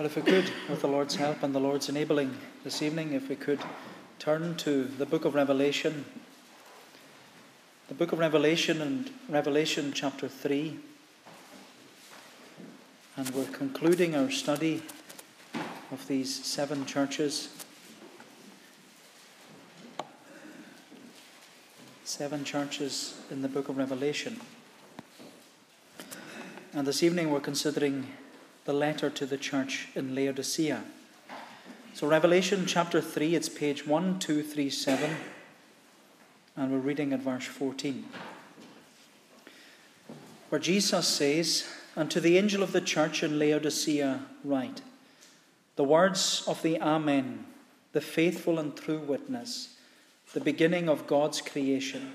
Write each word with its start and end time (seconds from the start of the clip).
Well, 0.00 0.06
if 0.06 0.16
we 0.16 0.22
could, 0.22 0.50
with 0.66 0.80
the 0.80 0.88
Lord's 0.88 1.16
help 1.16 1.42
and 1.42 1.54
the 1.54 1.60
Lord's 1.60 1.90
enabling 1.90 2.34
this 2.64 2.80
evening, 2.80 3.12
if 3.12 3.28
we 3.28 3.36
could 3.36 3.60
turn 4.18 4.56
to 4.56 4.84
the 4.84 5.04
book 5.04 5.26
of 5.26 5.34
Revelation. 5.34 6.06
The 7.88 7.92
book 7.92 8.10
of 8.12 8.18
Revelation 8.18 8.80
and 8.80 9.10
Revelation 9.28 9.92
chapter 9.94 10.26
3. 10.26 10.78
And 13.18 13.28
we're 13.34 13.44
concluding 13.44 14.14
our 14.14 14.30
study 14.30 14.82
of 15.92 16.08
these 16.08 16.46
seven 16.46 16.86
churches. 16.86 17.50
Seven 22.04 22.44
churches 22.44 23.20
in 23.30 23.42
the 23.42 23.48
book 23.48 23.68
of 23.68 23.76
Revelation. 23.76 24.40
And 26.72 26.86
this 26.86 27.02
evening 27.02 27.30
we're 27.30 27.40
considering 27.40 28.06
the 28.64 28.72
letter 28.72 29.08
to 29.10 29.26
the 29.26 29.38
church 29.38 29.88
in 29.94 30.14
Laodicea. 30.14 30.82
So, 31.94 32.06
Revelation 32.06 32.66
chapter 32.66 33.00
3, 33.00 33.34
it's 33.34 33.48
page 33.48 33.86
1237, 33.86 35.16
and 36.56 36.72
we're 36.72 36.78
reading 36.78 37.12
at 37.12 37.20
verse 37.20 37.46
14, 37.46 38.04
where 40.50 40.60
Jesus 40.60 41.08
says, 41.08 41.66
And 41.96 42.10
to 42.10 42.20
the 42.20 42.38
angel 42.38 42.62
of 42.62 42.72
the 42.72 42.80
church 42.80 43.22
in 43.22 43.38
Laodicea, 43.38 44.20
write, 44.44 44.82
The 45.76 45.84
words 45.84 46.44
of 46.46 46.62
the 46.62 46.80
Amen, 46.80 47.46
the 47.92 48.00
faithful 48.00 48.58
and 48.58 48.76
true 48.76 49.00
witness, 49.00 49.76
the 50.32 50.40
beginning 50.40 50.88
of 50.88 51.06
God's 51.06 51.40
creation. 51.40 52.12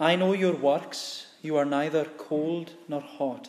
I 0.00 0.16
know 0.16 0.32
your 0.32 0.54
works, 0.56 1.28
you 1.40 1.56
are 1.56 1.64
neither 1.64 2.04
cold 2.04 2.72
nor 2.88 3.00
hot. 3.00 3.48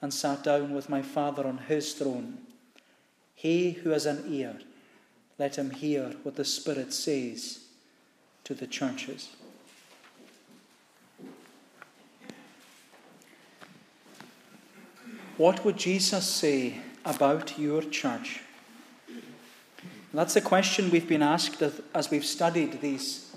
and 0.00 0.12
sat 0.12 0.44
down 0.44 0.72
with 0.72 0.88
my 0.88 1.02
Father 1.02 1.46
on 1.46 1.58
his 1.58 1.92
throne. 1.94 2.38
He 3.34 3.72
who 3.72 3.90
has 3.90 4.06
an 4.06 4.24
ear, 4.28 4.58
let 5.38 5.56
him 5.56 5.70
hear 5.70 6.14
what 6.22 6.36
the 6.36 6.44
Spirit 6.44 6.92
says 6.92 7.60
to 8.44 8.54
the 8.54 8.66
churches. 8.66 9.30
What 15.36 15.64
would 15.64 15.76
Jesus 15.76 16.26
say 16.26 16.80
about 17.04 17.58
your 17.58 17.82
church? 17.82 18.40
That's 20.12 20.34
the 20.34 20.40
question 20.40 20.90
we've 20.90 21.08
been 21.08 21.22
asked 21.22 21.62
as 21.94 22.10
we've 22.10 22.24
studied 22.24 22.80
these 22.80 23.36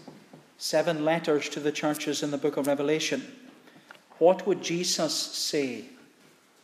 seven 0.58 1.06
letters 1.06 1.50
to 1.50 1.60
the 1.60 1.72
churches 1.72 2.24
in 2.24 2.32
the 2.32 2.38
book 2.38 2.58
of 2.58 2.66
Revelation. 2.66 3.24
What 4.18 4.48
would 4.48 4.64
Jesus 4.64 5.14
say 5.14 5.86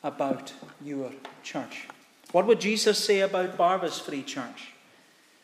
about 0.03 0.53
your 0.83 1.11
church? 1.43 1.87
What 2.31 2.45
would 2.45 2.59
Jesus 2.59 2.97
say 3.03 3.21
about 3.21 3.57
Barvas 3.57 3.99
Free 3.99 4.23
Church? 4.23 4.73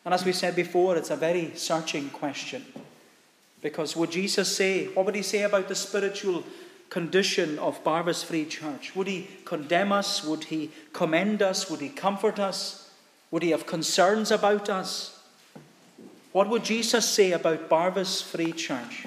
And 0.04 0.12
as 0.12 0.24
we 0.24 0.32
said 0.32 0.54
before, 0.54 0.96
it's 0.96 1.10
a 1.10 1.16
very 1.16 1.52
searching 1.54 2.10
question. 2.10 2.64
Because 3.62 3.96
would 3.96 4.10
Jesus 4.10 4.54
say, 4.54 4.86
what 4.88 5.06
would 5.06 5.14
he 5.14 5.22
say 5.22 5.42
about 5.42 5.68
the 5.68 5.74
spiritual 5.74 6.44
condition 6.90 7.58
of 7.58 7.82
Barvas 7.82 8.22
Free 8.22 8.44
Church? 8.44 8.94
Would 8.94 9.06
he 9.06 9.28
condemn 9.44 9.92
us? 9.92 10.22
Would 10.22 10.44
he 10.44 10.70
commend 10.92 11.42
us? 11.42 11.70
Would 11.70 11.80
he 11.80 11.88
comfort 11.88 12.38
us? 12.38 12.90
Would 13.30 13.42
he 13.42 13.50
have 13.50 13.66
concerns 13.66 14.30
about 14.30 14.68
us? 14.68 15.22
What 16.32 16.48
would 16.50 16.64
Jesus 16.64 17.08
say 17.08 17.32
about 17.32 17.70
Barvas 17.70 18.22
Free 18.22 18.52
Church? 18.52 19.06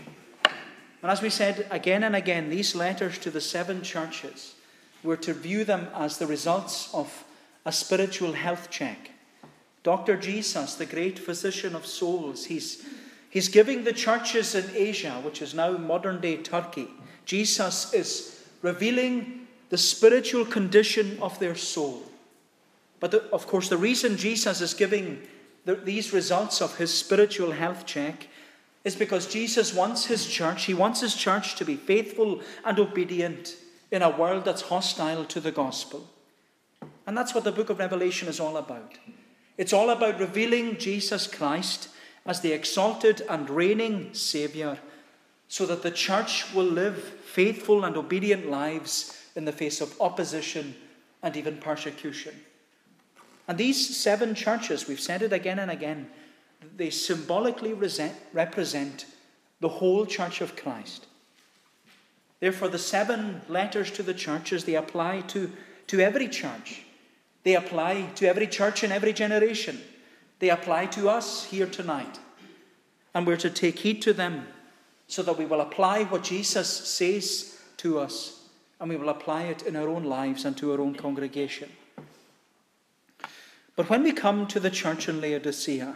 And 1.02 1.12
as 1.12 1.22
we 1.22 1.30
said 1.30 1.68
again 1.70 2.04
and 2.04 2.16
again, 2.16 2.50
these 2.50 2.74
letters 2.74 3.20
to 3.20 3.30
the 3.30 3.40
seven 3.40 3.84
churches 3.84 4.56
we're 5.04 5.16
to 5.18 5.34
view 5.34 5.64
them 5.64 5.88
as 5.94 6.18
the 6.18 6.28
results 6.28 6.94
of 6.94 7.24
a 7.66 7.72
spiritual 7.72 8.34
health 8.34 8.70
check. 8.70 9.12
Dr. 9.84 10.18
Jesus, 10.18 10.76
the 10.76 10.86
great 10.86 11.18
physician 11.20 11.76
of 11.76 11.86
souls, 11.86 12.46
he's, 12.46 12.86
he's 13.30 13.50
giving 13.50 13.84
the 13.84 13.94
churches 13.94 14.56
in 14.56 14.66
Asia, 14.76 15.22
which 15.24 15.42
is 15.42 15.54
now 15.54 15.78
modern 15.78 16.20
day 16.20 16.38
Turkey, 16.38 16.88
Jesus 17.26 17.94
is 17.94 18.46
revealing 18.62 19.48
the 19.70 19.78
spiritual 19.78 20.46
condition 20.46 21.18
of 21.22 21.38
their 21.40 21.56
soul. 21.56 22.04
But 23.00 23.12
the, 23.12 23.24
of 23.32 23.48
course, 23.48 23.70
the 23.70 23.78
reason 23.78 24.18
Jesus 24.18 24.62
is 24.62 24.74
giving 24.74 25.22
the, 25.66 25.76
these 25.76 26.14
results 26.14 26.62
of 26.62 26.78
his 26.78 26.94
spiritual 26.94 27.52
health 27.52 27.86
check 27.86 28.28
is 28.84 28.96
because 28.96 29.28
Jesus 29.28 29.74
wants 29.74 30.06
his 30.06 30.26
church, 30.26 30.66
he 30.66 30.74
wants 30.74 31.02
his 31.02 31.16
church 31.16 31.56
to 31.56 31.66
be 31.66 31.76
faithful 31.76 32.42
and 32.64 32.80
obedient 32.80 33.56
in 33.92 34.02
a 34.02 34.10
world 34.10 34.46
that's 34.46 34.64
hostile 34.64 35.26
to 35.26 35.40
the 35.40 35.52
gospel. 35.52 36.10
And 37.06 37.18
that's 37.18 37.34
what 37.34 37.44
the 37.44 37.52
book 37.52 37.70
of 37.70 37.80
Revelation 37.80 38.28
is 38.28 38.40
all 38.40 38.58
about. 38.58 38.94
It's 39.58 39.74
all 39.74 39.90
about 39.90 40.20
revealing 40.20 40.78
Jesus 40.78 41.26
Christ 41.26 41.90
as 42.26 42.42
the 42.42 42.52
exalted 42.52 43.22
and 43.30 43.50
reigning 43.50 44.14
Saviour 44.14 44.78
so 45.48 45.66
that 45.66 45.82
the 45.82 45.92
church 45.92 46.54
will 46.54 46.66
live 46.66 47.02
faithful 47.02 47.86
and 47.86 47.96
obedient 47.96 48.50
lives 48.50 49.18
in 49.36 49.46
the 49.46 49.52
face 49.52 49.80
of 49.80 50.00
opposition 50.02 50.76
and 51.24 51.38
even 51.38 51.58
persecution. 51.58 52.36
And 53.48 53.58
these 53.58 53.96
seven 53.96 54.36
churches, 54.36 54.88
we've 54.88 55.00
said 55.00 55.22
it 55.22 55.32
again 55.32 55.60
and 55.60 55.72
again, 55.72 56.10
they 56.76 56.90
symbolically 56.90 57.74
represent 57.74 59.06
the 59.62 59.70
whole 59.70 60.06
church 60.06 60.42
of 60.42 60.56
Christ. 60.56 61.07
Therefore, 62.40 62.68
the 62.68 62.80
seven 62.80 63.42
letters 63.48 63.92
to 63.92 64.04
the 64.04 64.14
churches, 64.14 64.66
they 64.66 64.76
apply 64.76 65.22
to, 65.22 65.52
to 65.88 66.00
every 66.00 66.28
church. 66.28 66.84
They 67.44 67.56
apply 67.56 68.10
to 68.16 68.28
every 68.28 68.48
church 68.48 68.84
in 68.84 68.92
every 68.92 69.14
generation. 69.14 69.80
They 70.40 70.50
apply 70.50 70.88
to 70.88 71.10
us 71.10 71.46
here 71.46 71.66
tonight. 71.66 72.20
And 73.14 73.26
we're 73.26 73.38
to 73.38 73.50
take 73.50 73.80
heed 73.80 74.02
to 74.04 74.14
them 74.14 74.48
so 75.08 75.24
that 75.24 75.38
we 75.38 75.46
will 75.46 75.62
apply 75.62 76.04
what 76.04 76.24
Jesus 76.24 76.70
says 76.70 77.58
to 77.78 78.00
us 78.00 78.38
and 78.80 78.90
we 78.90 78.96
will 78.96 79.10
apply 79.10 79.44
it 79.44 79.64
in 79.64 79.76
our 79.76 79.90
own 79.90 80.04
lives 80.04 80.46
and 80.46 80.56
to 80.58 80.72
our 80.72 80.82
own 80.82 80.94
congregation. 80.94 81.70
But 83.76 83.90
when 83.90 84.04
we 84.04 84.12
come 84.12 84.48
to 84.48 84.60
the 84.60 84.70
church 84.70 85.08
in 85.08 85.22
Laodicea, 85.22 85.96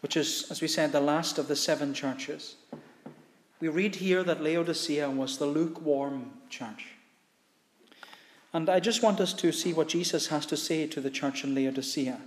which 0.00 0.16
is, 0.16 0.46
as 0.50 0.60
we 0.60 0.68
said, 0.68 0.92
the 0.92 1.00
last 1.00 1.38
of 1.38 1.48
the 1.48 1.56
seven 1.56 1.94
churches, 1.94 2.56
we 3.60 3.68
read 3.68 3.96
here 3.96 4.22
that 4.22 4.42
Laodicea 4.42 5.08
was 5.10 5.38
the 5.38 5.46
lukewarm 5.46 6.32
church. 6.50 6.88
And 8.52 8.68
I 8.68 8.80
just 8.80 9.02
want 9.02 9.20
us 9.20 9.32
to 9.34 9.52
see 9.52 9.72
what 9.72 9.88
Jesus 9.88 10.28
has 10.28 10.46
to 10.46 10.56
say 10.56 10.86
to 10.86 11.00
the 11.00 11.10
church 11.10 11.44
in 11.44 11.54
Laodicea. 11.54 12.20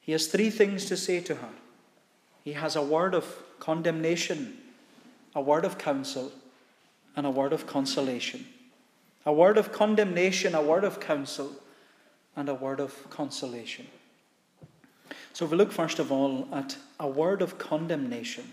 He 0.00 0.12
has 0.12 0.26
three 0.26 0.50
things 0.50 0.84
to 0.86 0.96
say 0.96 1.20
to 1.20 1.36
her. 1.36 1.48
He 2.44 2.52
has 2.52 2.76
a 2.76 2.82
word 2.82 3.14
of 3.14 3.42
condemnation, 3.58 4.58
a 5.34 5.40
word 5.40 5.64
of 5.64 5.78
counsel, 5.78 6.32
and 7.16 7.26
a 7.26 7.30
word 7.30 7.52
of 7.52 7.66
consolation. 7.66 8.46
A 9.24 9.32
word 9.32 9.58
of 9.58 9.72
condemnation, 9.72 10.54
a 10.54 10.62
word 10.62 10.84
of 10.84 11.00
counsel, 11.00 11.50
and 12.36 12.48
a 12.48 12.54
word 12.54 12.78
of 12.78 13.10
consolation. 13.10 13.88
So, 15.32 15.44
if 15.44 15.50
we 15.50 15.56
look 15.56 15.72
first 15.72 15.98
of 15.98 16.12
all 16.12 16.48
at 16.52 16.76
a 17.00 17.08
word 17.08 17.42
of 17.42 17.58
condemnation, 17.58 18.52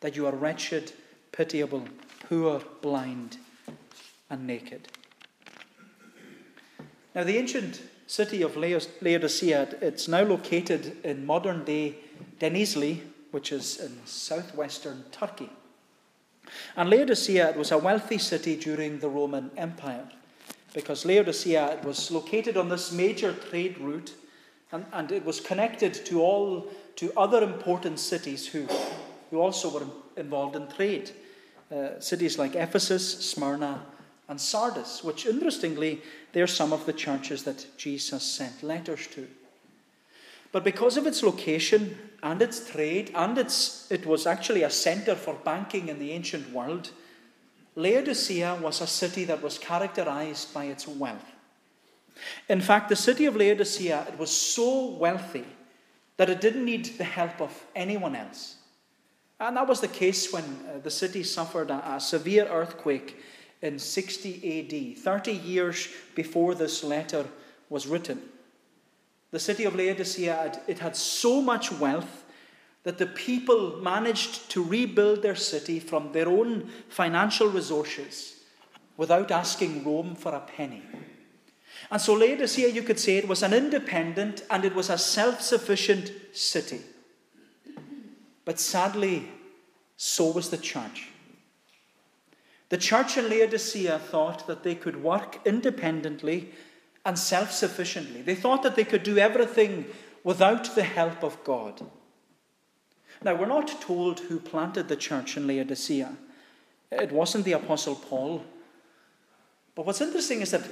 that 0.00 0.16
you 0.16 0.26
are 0.26 0.34
wretched, 0.34 0.92
pitiable, 1.32 1.84
poor, 2.28 2.60
blind, 2.80 3.36
and 4.28 4.46
naked. 4.46 4.88
Now, 7.14 7.24
the 7.24 7.36
ancient 7.36 7.82
city 8.06 8.42
of 8.42 8.56
Laodicea, 8.56 9.76
it's 9.80 10.08
now 10.08 10.22
located 10.22 10.96
in 11.04 11.26
modern 11.26 11.64
day 11.64 11.96
Denizli, 12.40 13.00
which 13.30 13.52
is 13.52 13.78
in 13.78 13.98
southwestern 14.04 15.04
Turkey. 15.12 15.50
And 16.76 16.90
Laodicea 16.90 17.54
was 17.56 17.70
a 17.70 17.78
wealthy 17.78 18.18
city 18.18 18.56
during 18.56 18.98
the 18.98 19.08
Roman 19.08 19.50
Empire 19.56 20.08
because 20.74 21.04
Laodicea 21.04 21.80
was 21.84 22.10
located 22.10 22.56
on 22.56 22.68
this 22.68 22.92
major 22.92 23.32
trade 23.32 23.78
route 23.78 24.14
and, 24.72 24.84
and 24.92 25.10
it 25.12 25.24
was 25.24 25.40
connected 25.40 25.94
to 26.06 26.20
all 26.20 26.68
to 26.96 27.12
other 27.16 27.42
important 27.42 27.98
cities 27.98 28.46
who, 28.46 28.66
who 29.30 29.40
also 29.40 29.70
were 29.70 29.86
involved 30.16 30.56
in 30.56 30.66
trade. 30.68 31.10
Uh, 31.70 32.00
cities 32.00 32.38
like 32.38 32.56
Ephesus, 32.56 33.30
Smyrna, 33.30 33.80
and 34.28 34.40
Sardis, 34.40 35.02
which 35.04 35.26
interestingly, 35.26 36.02
they're 36.32 36.46
some 36.46 36.72
of 36.72 36.86
the 36.86 36.92
churches 36.92 37.42
that 37.44 37.66
Jesus 37.76 38.22
sent 38.22 38.62
letters 38.62 39.06
to. 39.08 39.26
But 40.52 40.64
because 40.64 40.96
of 40.96 41.06
its 41.06 41.22
location 41.22 41.96
and 42.22 42.42
its 42.42 42.68
trade, 42.68 43.12
and 43.14 43.38
its, 43.38 43.90
it 43.90 44.04
was 44.04 44.26
actually 44.26 44.62
a 44.62 44.70
center 44.70 45.14
for 45.14 45.34
banking 45.34 45.88
in 45.88 45.98
the 45.98 46.10
ancient 46.10 46.52
world, 46.52 46.90
Laodicea 47.76 48.58
was 48.60 48.80
a 48.80 48.86
city 48.86 49.24
that 49.24 49.42
was 49.42 49.58
characterized 49.58 50.52
by 50.52 50.64
its 50.64 50.88
wealth. 50.88 51.24
In 52.48 52.60
fact, 52.60 52.88
the 52.88 52.96
city 52.96 53.26
of 53.26 53.36
Laodicea 53.36 54.06
it 54.08 54.18
was 54.18 54.30
so 54.30 54.90
wealthy 54.90 55.46
that 56.16 56.28
it 56.28 56.40
didn't 56.40 56.64
need 56.64 56.84
the 56.98 57.04
help 57.04 57.40
of 57.40 57.64
anyone 57.74 58.14
else. 58.14 58.56
And 59.40 59.56
that 59.56 59.66
was 59.66 59.80
the 59.80 59.88
case 59.88 60.32
when 60.32 60.44
uh, 60.44 60.78
the 60.82 60.90
city 60.90 61.22
suffered 61.22 61.70
a, 61.70 61.94
a 61.94 62.00
severe 62.00 62.46
earthquake 62.46 63.16
in 63.62 63.78
60 63.78 64.94
AD, 64.94 64.98
30 64.98 65.32
years 65.32 65.88
before 66.14 66.54
this 66.54 66.84
letter 66.84 67.24
was 67.70 67.86
written. 67.86 68.20
The 69.30 69.38
city 69.38 69.64
of 69.64 69.74
Laodicea, 69.74 70.60
it 70.66 70.78
had 70.78 70.96
so 70.96 71.40
much 71.40 71.72
wealth 71.72 72.24
that 72.82 72.98
the 72.98 73.06
people 73.06 73.78
managed 73.82 74.50
to 74.50 74.64
rebuild 74.64 75.22
their 75.22 75.36
city 75.36 75.80
from 75.80 76.12
their 76.12 76.28
own 76.28 76.68
financial 76.88 77.48
resources 77.48 78.36
without 78.96 79.30
asking 79.30 79.84
Rome 79.84 80.14
for 80.14 80.34
a 80.34 80.40
penny. 80.40 80.82
And 81.90 82.00
so 82.00 82.14
Laodicea, 82.14 82.68
you 82.68 82.82
could 82.82 82.98
say, 82.98 83.16
it 83.16 83.28
was 83.28 83.42
an 83.42 83.52
independent 83.52 84.44
and 84.50 84.64
it 84.64 84.74
was 84.74 84.90
a 84.90 84.98
self 84.98 85.40
sufficient 85.40 86.12
city. 86.32 86.80
But 88.50 88.58
sadly, 88.58 89.28
so 89.96 90.32
was 90.32 90.50
the 90.50 90.58
church. 90.58 91.10
The 92.68 92.78
church 92.78 93.16
in 93.16 93.30
Laodicea 93.30 94.00
thought 94.00 94.48
that 94.48 94.64
they 94.64 94.74
could 94.74 95.04
work 95.04 95.38
independently 95.46 96.50
and 97.04 97.16
self 97.16 97.52
sufficiently. 97.52 98.22
They 98.22 98.34
thought 98.34 98.64
that 98.64 98.74
they 98.74 98.82
could 98.82 99.04
do 99.04 99.18
everything 99.18 99.84
without 100.24 100.74
the 100.74 100.82
help 100.82 101.22
of 101.22 101.44
God. 101.44 101.80
Now, 103.22 103.36
we're 103.36 103.46
not 103.46 103.80
told 103.80 104.18
who 104.18 104.40
planted 104.40 104.88
the 104.88 104.96
church 104.96 105.36
in 105.36 105.46
Laodicea. 105.46 106.12
It 106.90 107.12
wasn't 107.12 107.44
the 107.44 107.52
Apostle 107.52 107.94
Paul. 107.94 108.44
But 109.76 109.86
what's 109.86 110.00
interesting 110.00 110.40
is 110.40 110.50
that 110.50 110.68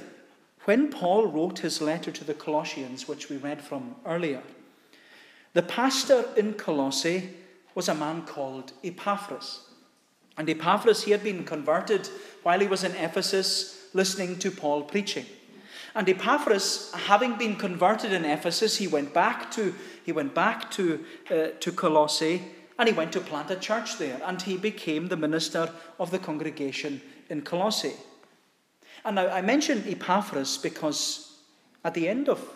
when 0.65 0.91
Paul 0.91 1.27
wrote 1.27 1.59
his 1.59 1.79
letter 1.79 2.11
to 2.11 2.25
the 2.25 2.33
Colossians, 2.33 3.07
which 3.07 3.29
we 3.29 3.37
read 3.37 3.61
from 3.61 3.95
earlier, 4.05 4.43
the 5.53 5.63
pastor 5.63 6.25
in 6.35 6.55
Colossae 6.55 7.35
was 7.75 7.89
a 7.89 7.95
man 7.95 8.23
called 8.23 8.73
Epaphras. 8.83 9.61
And 10.37 10.49
Epaphras, 10.49 11.03
he 11.03 11.11
had 11.11 11.23
been 11.23 11.43
converted 11.43 12.09
while 12.43 12.59
he 12.59 12.67
was 12.67 12.83
in 12.83 12.93
Ephesus 12.95 13.89
listening 13.93 14.39
to 14.39 14.51
Paul 14.51 14.83
preaching. 14.83 15.25
And 15.95 16.07
Epaphras, 16.07 16.91
having 16.93 17.35
been 17.35 17.55
converted 17.55 18.13
in 18.13 18.23
Ephesus, 18.23 18.77
he 18.77 18.87
went 18.87 19.13
back 19.13 19.51
to, 19.51 19.73
he 20.05 20.11
went 20.11 20.33
back 20.33 20.71
to, 20.71 21.03
uh, 21.29 21.47
to 21.59 21.71
Colossae 21.71 22.43
and 22.77 22.87
he 22.87 22.93
went 22.93 23.11
to 23.13 23.19
plant 23.19 23.51
a 23.51 23.55
church 23.55 23.97
there. 23.97 24.21
And 24.23 24.41
he 24.41 24.55
became 24.55 25.07
the 25.07 25.17
minister 25.17 25.71
of 25.99 26.11
the 26.11 26.19
congregation 26.19 27.01
in 27.29 27.41
Colossae. 27.41 27.95
And 29.03 29.15
now 29.15 29.27
I 29.27 29.41
mention 29.41 29.83
Epaphras 29.87 30.57
because 30.57 31.39
at 31.83 31.93
the 31.93 32.07
end 32.07 32.29
of 32.29 32.47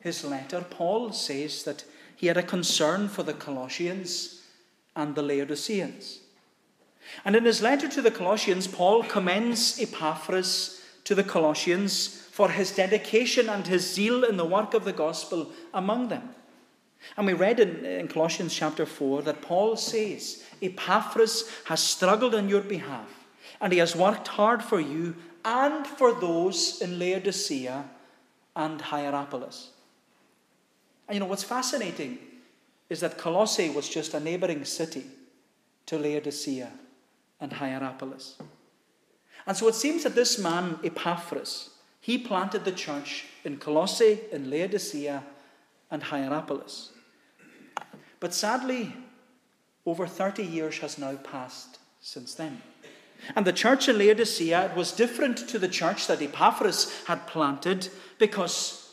his 0.00 0.24
letter, 0.24 0.64
Paul 0.68 1.12
says 1.12 1.64
that 1.64 1.84
he 2.24 2.28
had 2.28 2.38
a 2.38 2.42
concern 2.42 3.06
for 3.06 3.22
the 3.22 3.34
Colossians 3.34 4.40
and 4.96 5.14
the 5.14 5.20
Laodiceans. 5.20 6.20
And 7.22 7.36
in 7.36 7.44
his 7.44 7.60
letter 7.60 7.86
to 7.86 8.00
the 8.00 8.10
Colossians, 8.10 8.66
Paul 8.66 9.02
commends 9.02 9.78
Epaphras 9.78 10.80
to 11.04 11.14
the 11.14 11.22
Colossians 11.22 12.26
for 12.30 12.48
his 12.48 12.74
dedication 12.74 13.50
and 13.50 13.66
his 13.66 13.92
zeal 13.92 14.24
in 14.24 14.38
the 14.38 14.44
work 14.46 14.72
of 14.72 14.86
the 14.86 14.92
gospel 14.94 15.52
among 15.74 16.08
them. 16.08 16.30
And 17.18 17.26
we 17.26 17.34
read 17.34 17.60
in, 17.60 17.84
in 17.84 18.08
Colossians 18.08 18.54
chapter 18.54 18.86
4 18.86 19.20
that 19.20 19.42
Paul 19.42 19.76
says, 19.76 20.44
Epaphras 20.62 21.50
has 21.66 21.80
struggled 21.80 22.34
on 22.34 22.48
your 22.48 22.62
behalf, 22.62 23.26
and 23.60 23.70
he 23.70 23.80
has 23.80 23.94
worked 23.94 24.28
hard 24.28 24.62
for 24.62 24.80
you 24.80 25.14
and 25.44 25.86
for 25.86 26.14
those 26.14 26.80
in 26.80 26.98
Laodicea 26.98 27.84
and 28.56 28.80
Hierapolis. 28.80 29.73
And 31.08 31.14
you 31.14 31.20
know 31.20 31.26
what's 31.26 31.44
fascinating 31.44 32.18
is 32.88 33.00
that 33.00 33.18
Colossae 33.18 33.70
was 33.70 33.88
just 33.88 34.14
a 34.14 34.20
neighboring 34.20 34.64
city 34.64 35.04
to 35.86 35.98
Laodicea 35.98 36.70
and 37.40 37.52
Hierapolis. 37.52 38.36
And 39.46 39.56
so 39.56 39.68
it 39.68 39.74
seems 39.74 40.04
that 40.04 40.14
this 40.14 40.38
man, 40.38 40.78
Epaphras, 40.82 41.70
he 42.00 42.18
planted 42.18 42.64
the 42.64 42.72
church 42.72 43.26
in 43.44 43.58
Colossae, 43.58 44.20
in 44.32 44.50
Laodicea, 44.50 45.22
and 45.90 46.02
Hierapolis. 46.02 46.90
But 48.20 48.34
sadly, 48.34 48.94
over 49.86 50.06
30 50.06 50.42
years 50.44 50.78
has 50.78 50.98
now 50.98 51.16
passed 51.16 51.78
since 52.00 52.34
then. 52.34 52.62
And 53.36 53.46
the 53.46 53.52
church 53.52 53.88
in 53.88 53.98
Laodicea 53.98 54.72
was 54.76 54.92
different 54.92 55.48
to 55.48 55.58
the 55.58 55.68
church 55.68 56.06
that 56.06 56.22
Epaphras 56.22 57.04
had 57.06 57.26
planted 57.26 57.88
because 58.18 58.83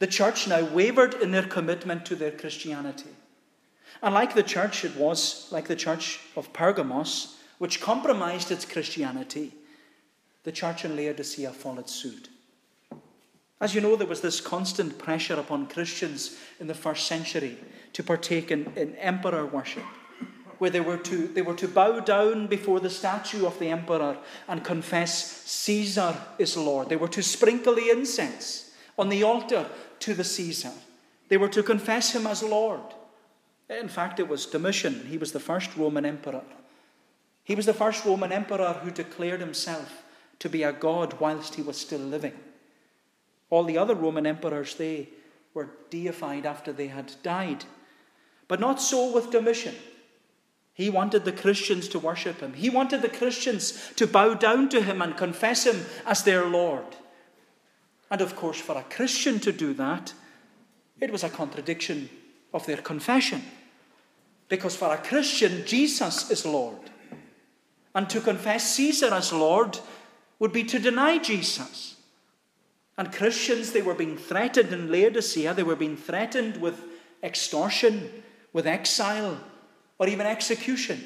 the 0.00 0.06
church 0.06 0.48
now 0.48 0.64
wavered 0.64 1.14
in 1.14 1.30
their 1.30 1.44
commitment 1.44 2.04
to 2.06 2.16
their 2.16 2.32
Christianity. 2.32 3.10
And 4.02 4.14
like 4.14 4.34
the 4.34 4.42
church, 4.42 4.84
it 4.84 4.96
was 4.96 5.46
like 5.52 5.68
the 5.68 5.76
church 5.76 6.20
of 6.36 6.52
Pergamos, 6.52 7.36
which 7.58 7.82
compromised 7.82 8.50
its 8.50 8.64
Christianity, 8.64 9.52
the 10.44 10.52
church 10.52 10.86
in 10.86 10.96
Laodicea 10.96 11.50
followed 11.50 11.90
suit. 11.90 12.30
As 13.60 13.74
you 13.74 13.82
know, 13.82 13.94
there 13.94 14.06
was 14.06 14.22
this 14.22 14.40
constant 14.40 14.96
pressure 14.96 15.34
upon 15.34 15.66
Christians 15.66 16.38
in 16.58 16.66
the 16.66 16.74
first 16.74 17.06
century 17.06 17.58
to 17.92 18.02
partake 18.02 18.50
in, 18.50 18.72
in 18.76 18.96
emperor 18.96 19.44
worship, 19.44 19.84
where 20.56 20.70
they 20.70 20.80
were, 20.80 20.96
to, 20.96 21.28
they 21.28 21.42
were 21.42 21.54
to 21.56 21.68
bow 21.68 22.00
down 22.00 22.46
before 22.46 22.80
the 22.80 22.88
statue 22.88 23.44
of 23.44 23.58
the 23.58 23.68
emperor 23.68 24.16
and 24.48 24.64
confess 24.64 25.42
Caesar 25.44 26.16
is 26.38 26.56
Lord. 26.56 26.88
They 26.88 26.96
were 26.96 27.08
to 27.08 27.22
sprinkle 27.22 27.74
the 27.74 27.90
incense 27.90 28.70
on 28.98 29.10
the 29.10 29.24
altar 29.24 29.66
to 30.00 30.14
the 30.14 30.24
Caesar. 30.24 30.72
They 31.28 31.36
were 31.36 31.48
to 31.48 31.62
confess 31.62 32.14
him 32.14 32.26
as 32.26 32.42
Lord. 32.42 32.80
In 33.68 33.88
fact, 33.88 34.18
it 34.18 34.28
was 34.28 34.46
Domitian. 34.46 35.06
He 35.06 35.16
was 35.16 35.32
the 35.32 35.40
first 35.40 35.76
Roman 35.76 36.04
emperor. 36.04 36.42
He 37.44 37.54
was 37.54 37.66
the 37.66 37.74
first 37.74 38.04
Roman 38.04 38.32
emperor 38.32 38.80
who 38.82 38.90
declared 38.90 39.40
himself 39.40 40.02
to 40.40 40.48
be 40.48 40.62
a 40.62 40.72
god 40.72 41.20
whilst 41.20 41.54
he 41.54 41.62
was 41.62 41.76
still 41.76 42.00
living. 42.00 42.34
All 43.48 43.64
the 43.64 43.78
other 43.78 43.94
Roman 43.94 44.26
emperors, 44.26 44.74
they 44.74 45.08
were 45.54 45.70
deified 45.90 46.46
after 46.46 46.72
they 46.72 46.88
had 46.88 47.12
died. 47.22 47.64
But 48.48 48.60
not 48.60 48.80
so 48.80 49.12
with 49.12 49.30
Domitian. 49.30 49.74
He 50.72 50.90
wanted 50.90 51.24
the 51.24 51.32
Christians 51.32 51.88
to 51.88 51.98
worship 51.98 52.40
him. 52.40 52.54
He 52.54 52.70
wanted 52.70 53.02
the 53.02 53.08
Christians 53.08 53.92
to 53.96 54.06
bow 54.06 54.34
down 54.34 54.68
to 54.70 54.80
him 54.80 55.02
and 55.02 55.16
confess 55.16 55.66
him 55.66 55.84
as 56.06 56.22
their 56.22 56.46
Lord. 56.46 56.96
And 58.10 58.20
of 58.20 58.34
course, 58.34 58.60
for 58.60 58.76
a 58.76 58.82
Christian 58.82 59.38
to 59.40 59.52
do 59.52 59.72
that, 59.74 60.12
it 61.00 61.12
was 61.12 61.22
a 61.22 61.30
contradiction 61.30 62.10
of 62.52 62.66
their 62.66 62.78
confession. 62.78 63.42
Because 64.48 64.74
for 64.74 64.92
a 64.92 64.98
Christian, 64.98 65.64
Jesus 65.64 66.30
is 66.30 66.44
Lord. 66.44 66.90
And 67.94 68.10
to 68.10 68.20
confess 68.20 68.74
Caesar 68.74 69.14
as 69.14 69.32
Lord 69.32 69.78
would 70.40 70.52
be 70.52 70.64
to 70.64 70.78
deny 70.78 71.18
Jesus. 71.18 71.96
And 72.98 73.12
Christians, 73.12 73.72
they 73.72 73.82
were 73.82 73.94
being 73.94 74.16
threatened 74.16 74.72
in 74.72 74.90
Laodicea, 74.90 75.54
they 75.54 75.62
were 75.62 75.76
being 75.76 75.96
threatened 75.96 76.56
with 76.56 76.82
extortion, 77.22 78.10
with 78.52 78.66
exile, 78.66 79.40
or 79.98 80.08
even 80.08 80.26
execution. 80.26 81.04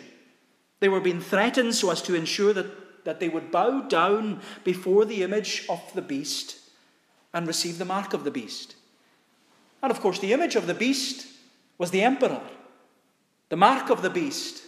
They 0.80 0.88
were 0.88 1.00
being 1.00 1.20
threatened 1.20 1.74
so 1.74 1.90
as 1.90 2.02
to 2.02 2.14
ensure 2.14 2.52
that, 2.54 3.04
that 3.04 3.20
they 3.20 3.28
would 3.28 3.50
bow 3.50 3.82
down 3.82 4.40
before 4.64 5.04
the 5.04 5.22
image 5.22 5.66
of 5.68 5.80
the 5.94 6.02
beast 6.02 6.63
and 7.34 7.46
receive 7.46 7.76
the 7.76 7.84
mark 7.84 8.14
of 8.14 8.24
the 8.24 8.30
beast. 8.30 8.76
And 9.82 9.90
of 9.90 10.00
course, 10.00 10.20
the 10.20 10.32
image 10.32 10.56
of 10.56 10.66
the 10.66 10.72
beast 10.72 11.26
was 11.76 11.90
the 11.90 12.00
emperor. 12.02 12.40
The 13.50 13.56
mark 13.56 13.90
of 13.90 14.00
the 14.00 14.08
beast 14.08 14.62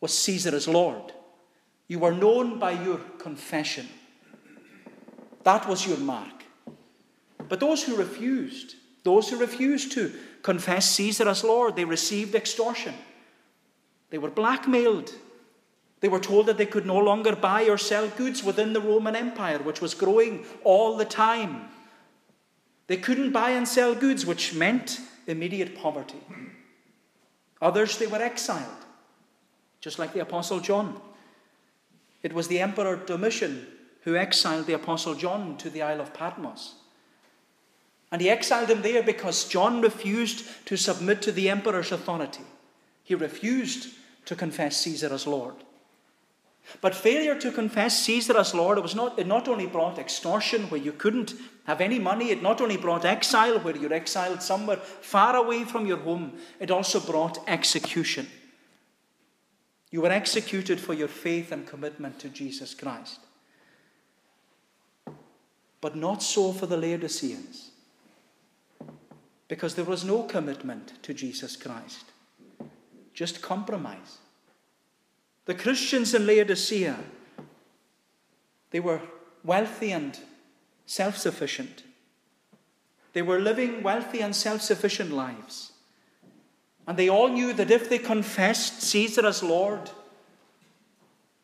was 0.00 0.12
Caesar 0.12 0.54
as 0.54 0.68
Lord. 0.68 1.12
You 1.86 2.00
were 2.00 2.12
known 2.12 2.58
by 2.58 2.72
your 2.72 2.98
confession. 3.18 3.88
That 5.44 5.66
was 5.66 5.86
your 5.86 5.96
mark. 5.96 6.44
But 7.48 7.60
those 7.60 7.82
who 7.84 7.96
refused, 7.96 8.74
those 9.04 9.30
who 9.30 9.38
refused 9.38 9.92
to 9.92 10.12
confess 10.42 10.90
Caesar 10.90 11.28
as 11.28 11.42
Lord, 11.44 11.76
they 11.76 11.84
received 11.84 12.34
extortion. 12.34 12.94
They 14.10 14.18
were 14.18 14.30
blackmailed. 14.30 15.12
They 16.00 16.08
were 16.08 16.20
told 16.20 16.46
that 16.46 16.58
they 16.58 16.66
could 16.66 16.86
no 16.86 16.98
longer 16.98 17.34
buy 17.34 17.68
or 17.68 17.76
sell 17.76 18.08
goods 18.08 18.44
within 18.44 18.72
the 18.72 18.80
Roman 18.80 19.16
Empire, 19.16 19.58
which 19.58 19.80
was 19.80 19.94
growing 19.94 20.44
all 20.62 20.96
the 20.96 21.04
time. 21.04 21.68
They 22.86 22.96
couldn't 22.96 23.32
buy 23.32 23.50
and 23.50 23.66
sell 23.66 23.94
goods, 23.94 24.24
which 24.24 24.54
meant 24.54 25.00
immediate 25.26 25.76
poverty. 25.76 26.22
Others, 27.60 27.98
they 27.98 28.06
were 28.06 28.22
exiled, 28.22 28.84
just 29.80 29.98
like 29.98 30.12
the 30.12 30.20
Apostle 30.20 30.60
John. 30.60 31.00
It 32.22 32.32
was 32.32 32.48
the 32.48 32.60
Emperor 32.60 32.96
Domitian 32.96 33.66
who 34.02 34.16
exiled 34.16 34.66
the 34.66 34.74
Apostle 34.74 35.14
John 35.14 35.56
to 35.58 35.68
the 35.68 35.82
Isle 35.82 36.00
of 36.00 36.14
Patmos. 36.14 36.76
And 38.10 38.22
he 38.22 38.30
exiled 38.30 38.70
him 38.70 38.82
there 38.82 39.02
because 39.02 39.48
John 39.48 39.82
refused 39.82 40.46
to 40.66 40.76
submit 40.76 41.20
to 41.22 41.32
the 41.32 41.50
emperor's 41.50 41.92
authority. 41.92 42.44
He 43.04 43.14
refused 43.14 43.94
to 44.24 44.34
confess 44.34 44.78
Caesar 44.78 45.12
as 45.12 45.26
Lord. 45.26 45.56
But 46.80 46.94
failure 46.94 47.38
to 47.40 47.50
confess 47.50 48.04
Caesar 48.04 48.36
as 48.36 48.54
Lord, 48.54 48.78
it, 48.78 48.82
was 48.82 48.94
not, 48.94 49.18
it 49.18 49.26
not 49.26 49.48
only 49.48 49.66
brought 49.66 49.98
extortion 49.98 50.64
where 50.64 50.80
you 50.80 50.92
couldn't 50.92 51.34
have 51.64 51.80
any 51.80 51.98
money, 51.98 52.30
it 52.30 52.42
not 52.42 52.60
only 52.60 52.76
brought 52.76 53.04
exile 53.04 53.58
where 53.58 53.76
you're 53.76 53.92
exiled 53.92 54.42
somewhere 54.42 54.76
far 54.76 55.36
away 55.36 55.64
from 55.64 55.86
your 55.86 55.98
home, 55.98 56.38
it 56.60 56.70
also 56.70 57.00
brought 57.00 57.38
execution. 57.48 58.28
You 59.90 60.02
were 60.02 60.12
executed 60.12 60.78
for 60.78 60.92
your 60.92 61.08
faith 61.08 61.50
and 61.50 61.66
commitment 61.66 62.18
to 62.20 62.28
Jesus 62.28 62.74
Christ. 62.74 63.20
But 65.80 65.96
not 65.96 66.22
so 66.22 66.52
for 66.52 66.66
the 66.66 66.76
Laodiceans, 66.76 67.70
because 69.46 69.74
there 69.74 69.84
was 69.84 70.04
no 70.04 70.24
commitment 70.24 71.02
to 71.02 71.14
Jesus 71.14 71.56
Christ, 71.56 72.04
just 73.14 73.40
compromise. 73.40 74.18
The 75.48 75.54
Christians 75.54 76.12
in 76.12 76.26
Laodicea, 76.26 76.98
they 78.70 78.80
were 78.80 79.00
wealthy 79.42 79.92
and 79.92 80.18
self 80.84 81.16
sufficient. 81.16 81.84
They 83.14 83.22
were 83.22 83.40
living 83.40 83.82
wealthy 83.82 84.20
and 84.20 84.36
self 84.36 84.60
sufficient 84.60 85.10
lives. 85.10 85.72
And 86.86 86.98
they 86.98 87.08
all 87.08 87.28
knew 87.28 87.54
that 87.54 87.70
if 87.70 87.88
they 87.88 87.96
confessed 87.96 88.82
Caesar 88.82 89.26
as 89.26 89.42
Lord, 89.42 89.90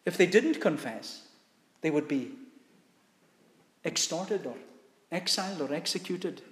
if 0.04 0.18
they 0.18 0.26
didn't 0.26 0.60
confess, 0.60 1.22
they 1.80 1.90
would 1.90 2.06
be 2.06 2.32
extorted 3.86 4.44
or 4.44 4.56
exiled 5.10 5.62
or 5.62 5.72
executed. 5.72 6.42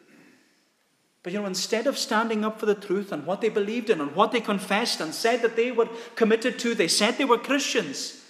But 1.22 1.32
you 1.32 1.40
know, 1.40 1.46
instead 1.46 1.86
of 1.86 1.98
standing 1.98 2.44
up 2.44 2.58
for 2.58 2.66
the 2.66 2.74
truth 2.74 3.12
and 3.12 3.24
what 3.24 3.40
they 3.40 3.48
believed 3.48 3.90
in 3.90 4.00
and 4.00 4.14
what 4.16 4.32
they 4.32 4.40
confessed 4.40 5.00
and 5.00 5.14
said 5.14 5.42
that 5.42 5.54
they 5.54 5.70
were 5.70 5.88
committed 6.16 6.58
to, 6.60 6.74
they 6.74 6.88
said 6.88 7.16
they 7.16 7.24
were 7.24 7.38
Christians. 7.38 8.20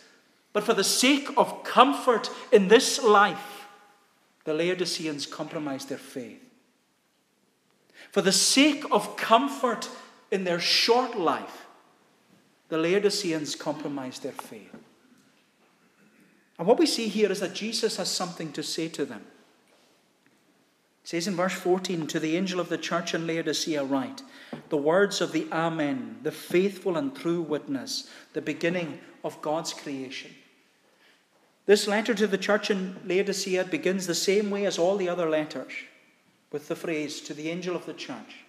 But 0.53 0.65
for 0.65 0.75
the 0.75 0.85
sake 0.85 1.29
of 1.37 1.65
comfort 1.65 2.31
in 2.53 2.69
this 2.69 3.03
life, 3.03 3.67
the 4.45 4.53
Laodiceans 4.53 5.25
compromised 5.27 5.89
their 5.89 5.99
faith. 5.99 6.43
For 8.11 8.21
the 8.21 8.33
sake 8.33 8.85
of 8.91 9.17
comfort 9.17 9.89
in 10.31 10.45
their 10.45 10.61
short 10.61 11.17
life, 11.19 11.67
the 12.69 12.77
Laodiceans 12.77 13.55
compromised 13.55 14.23
their 14.23 14.33
faith. 14.33 14.75
And 16.59 16.67
what 16.67 16.79
we 16.79 16.87
see 16.87 17.09
here 17.09 17.31
is 17.33 17.41
that 17.41 17.55
Jesus 17.55 17.97
has 17.97 18.11
something 18.11 18.53
to 18.53 18.63
say 18.63 18.89
to 18.89 19.07
them. 19.07 19.25
It 21.03 21.09
says 21.09 21.27
in 21.27 21.35
verse 21.35 21.55
14, 21.55 22.07
To 22.07 22.21
the 22.21 22.37
angel 22.37 22.61
of 22.61 22.69
the 22.69 22.79
church 22.79 23.15
in 23.15 23.27
Laodicea, 23.27 23.83
write 23.85 24.23
the 24.69 24.77
words 24.77 25.21
of 25.21 25.33
the 25.33 25.47
Amen, 25.51 26.19
the 26.23 26.31
faithful 26.31 26.97
and 26.97 27.15
true 27.15 27.43
witness, 27.43 28.09
the 28.35 28.43
beginning 28.43 29.01
of 29.25 29.41
God's 29.43 29.73
creation. 29.73 30.31
This 31.67 31.87
letter 31.87 32.15
to 32.15 32.27
the 32.27 32.39
church 32.39 32.71
in 32.71 32.97
Laodicea 33.05 33.65
begins 33.65 34.07
the 34.07 34.15
same 34.15 34.51
way 34.51 34.67
as 34.67 34.79
all 34.79 34.97
the 34.97 35.09
other 35.09 35.29
letters, 35.29 35.73
with 36.51 36.69
the 36.69 36.77
phrase, 36.77 37.21
To 37.23 37.35
the 37.35 37.51
angel 37.51 37.75
of 37.75 37.87
the 37.87 37.95
church. 37.95 38.45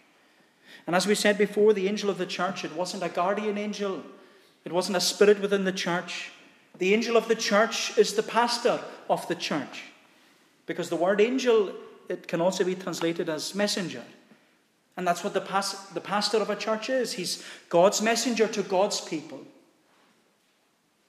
And 0.86 0.96
as 0.96 1.08
we 1.08 1.16
said 1.16 1.38
before, 1.38 1.74
the 1.74 1.88
angel 1.88 2.10
of 2.10 2.18
the 2.18 2.26
church, 2.26 2.66
it 2.66 2.76
wasn't 2.76 3.04
a 3.04 3.10
guardian 3.10 3.58
angel, 3.58 4.04
it 4.66 4.72
wasn't 4.72 4.98
a 4.98 5.02
spirit 5.02 5.40
within 5.40 5.64
the 5.64 5.72
church. 5.72 6.32
The 6.78 6.94
angel 6.94 7.18
of 7.18 7.28
the 7.28 7.36
church 7.36 7.98
is 7.98 8.14
the 8.14 8.24
pastor 8.24 8.80
of 9.10 9.28
the 9.28 9.36
church. 9.36 9.84
Because 10.66 10.90
the 10.90 10.96
word 10.96 11.22
angel, 11.22 11.74
it 12.10 12.28
can 12.28 12.42
also 12.42 12.64
be 12.64 12.76
translated 12.76 13.30
as 13.30 13.56
messenger. 13.56 14.04
And 14.96 15.08
that's 15.08 15.24
what 15.24 15.34
the, 15.34 15.42
pas- 15.42 15.88
the 15.94 16.02
pastor 16.02 16.38
of 16.38 16.50
a 16.50 16.56
church 16.56 16.90
is. 16.90 17.14
He's 17.14 17.44
God's 17.70 18.02
messenger 18.02 18.48
to 18.48 18.62
God's 18.62 19.02
people. 19.02 19.42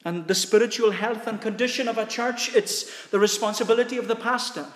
And 0.04 0.26
the 0.26 0.34
spiritual 0.34 0.90
health 0.90 1.26
and 1.26 1.40
condition 1.40 1.88
of 1.88 1.98
a 1.98 2.06
church, 2.06 2.54
it's 2.54 3.06
the 3.08 3.18
responsibility 3.18 3.96
of 3.96 4.08
the 4.08 4.16
pastor. 4.16 4.66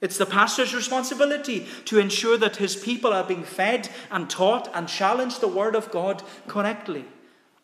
It's 0.00 0.18
the 0.18 0.26
pastor's 0.26 0.74
responsibility 0.74 1.66
to 1.86 1.98
ensure 1.98 2.36
that 2.38 2.56
his 2.56 2.76
people 2.76 3.12
are 3.12 3.24
being 3.24 3.44
fed 3.44 3.88
and 4.10 4.28
taught 4.28 4.68
and 4.74 4.88
challenged 4.88 5.40
the 5.40 5.48
word 5.48 5.74
of 5.74 5.90
God 5.90 6.22
correctly. 6.46 7.04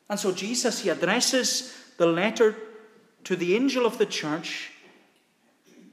And 0.09 0.19
so 0.19 0.33
Jesus, 0.33 0.81
he 0.81 0.89
addresses 0.89 1.77
the 1.99 2.07
letter 2.07 2.57
to 3.25 3.37
the 3.37 3.55
angel 3.55 3.85
of 3.85 3.99
the 3.99 4.07
church, 4.07 4.73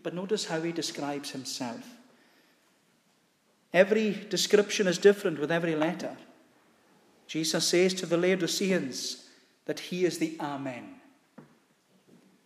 but 0.04 0.14
notice 0.14 0.46
how 0.46 0.62
he 0.62 0.72
describes 0.72 1.32
himself. 1.32 1.97
Every 3.74 4.12
description 4.30 4.88
is 4.88 4.98
different 4.98 5.40
with 5.40 5.52
every 5.52 5.76
letter. 5.76 6.18
Jesus 7.28 7.68
says 7.68 7.94
to 7.96 8.06
the 8.06 8.18
Laodiceans 8.18 9.28
that 9.66 9.80
he 9.80 10.06
is 10.06 10.18
the 10.18 10.38
Amen. 10.40 10.96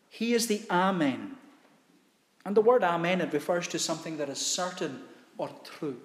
He 0.09 0.33
is 0.33 0.47
the 0.47 0.61
Amen. 0.69 1.35
And 2.43 2.57
the 2.57 2.61
word 2.61 2.83
Amen, 2.83 3.21
it 3.21 3.33
refers 3.33 3.67
to 3.69 3.79
something 3.79 4.17
that 4.17 4.29
is 4.29 4.39
certain 4.39 5.01
or 5.37 5.49
true. 5.63 5.97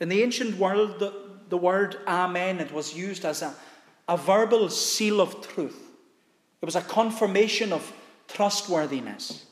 In 0.00 0.08
the 0.08 0.22
ancient 0.22 0.56
world, 0.56 0.98
the, 0.98 1.12
the 1.50 1.58
word 1.58 1.98
Amen, 2.06 2.58
it 2.58 2.72
was 2.72 2.96
used 2.96 3.26
as 3.26 3.42
a, 3.42 3.54
a 4.08 4.16
verbal 4.16 4.70
seal 4.70 5.20
of 5.20 5.46
truth. 5.46 5.90
It 6.62 6.64
was 6.64 6.76
a 6.76 6.80
confirmation 6.80 7.72
of 7.72 7.92
trustworthiness. 8.28 9.44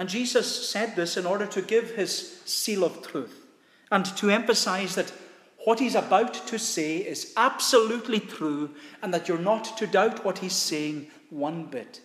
And 0.00 0.08
Jesus 0.08 0.70
said 0.70 0.96
this 0.96 1.18
in 1.18 1.26
order 1.26 1.44
to 1.44 1.60
give 1.60 1.90
his 1.90 2.40
seal 2.46 2.84
of 2.84 3.06
truth 3.06 3.44
and 3.92 4.06
to 4.16 4.30
emphasize 4.30 4.94
that 4.94 5.12
what 5.66 5.78
he's 5.78 5.94
about 5.94 6.32
to 6.46 6.58
say 6.58 6.96
is 6.96 7.34
absolutely 7.36 8.18
true 8.18 8.70
and 9.02 9.12
that 9.12 9.28
you're 9.28 9.36
not 9.36 9.76
to 9.76 9.86
doubt 9.86 10.24
what 10.24 10.38
he's 10.38 10.54
saying 10.54 11.08
one 11.28 11.66
bit. 11.66 12.00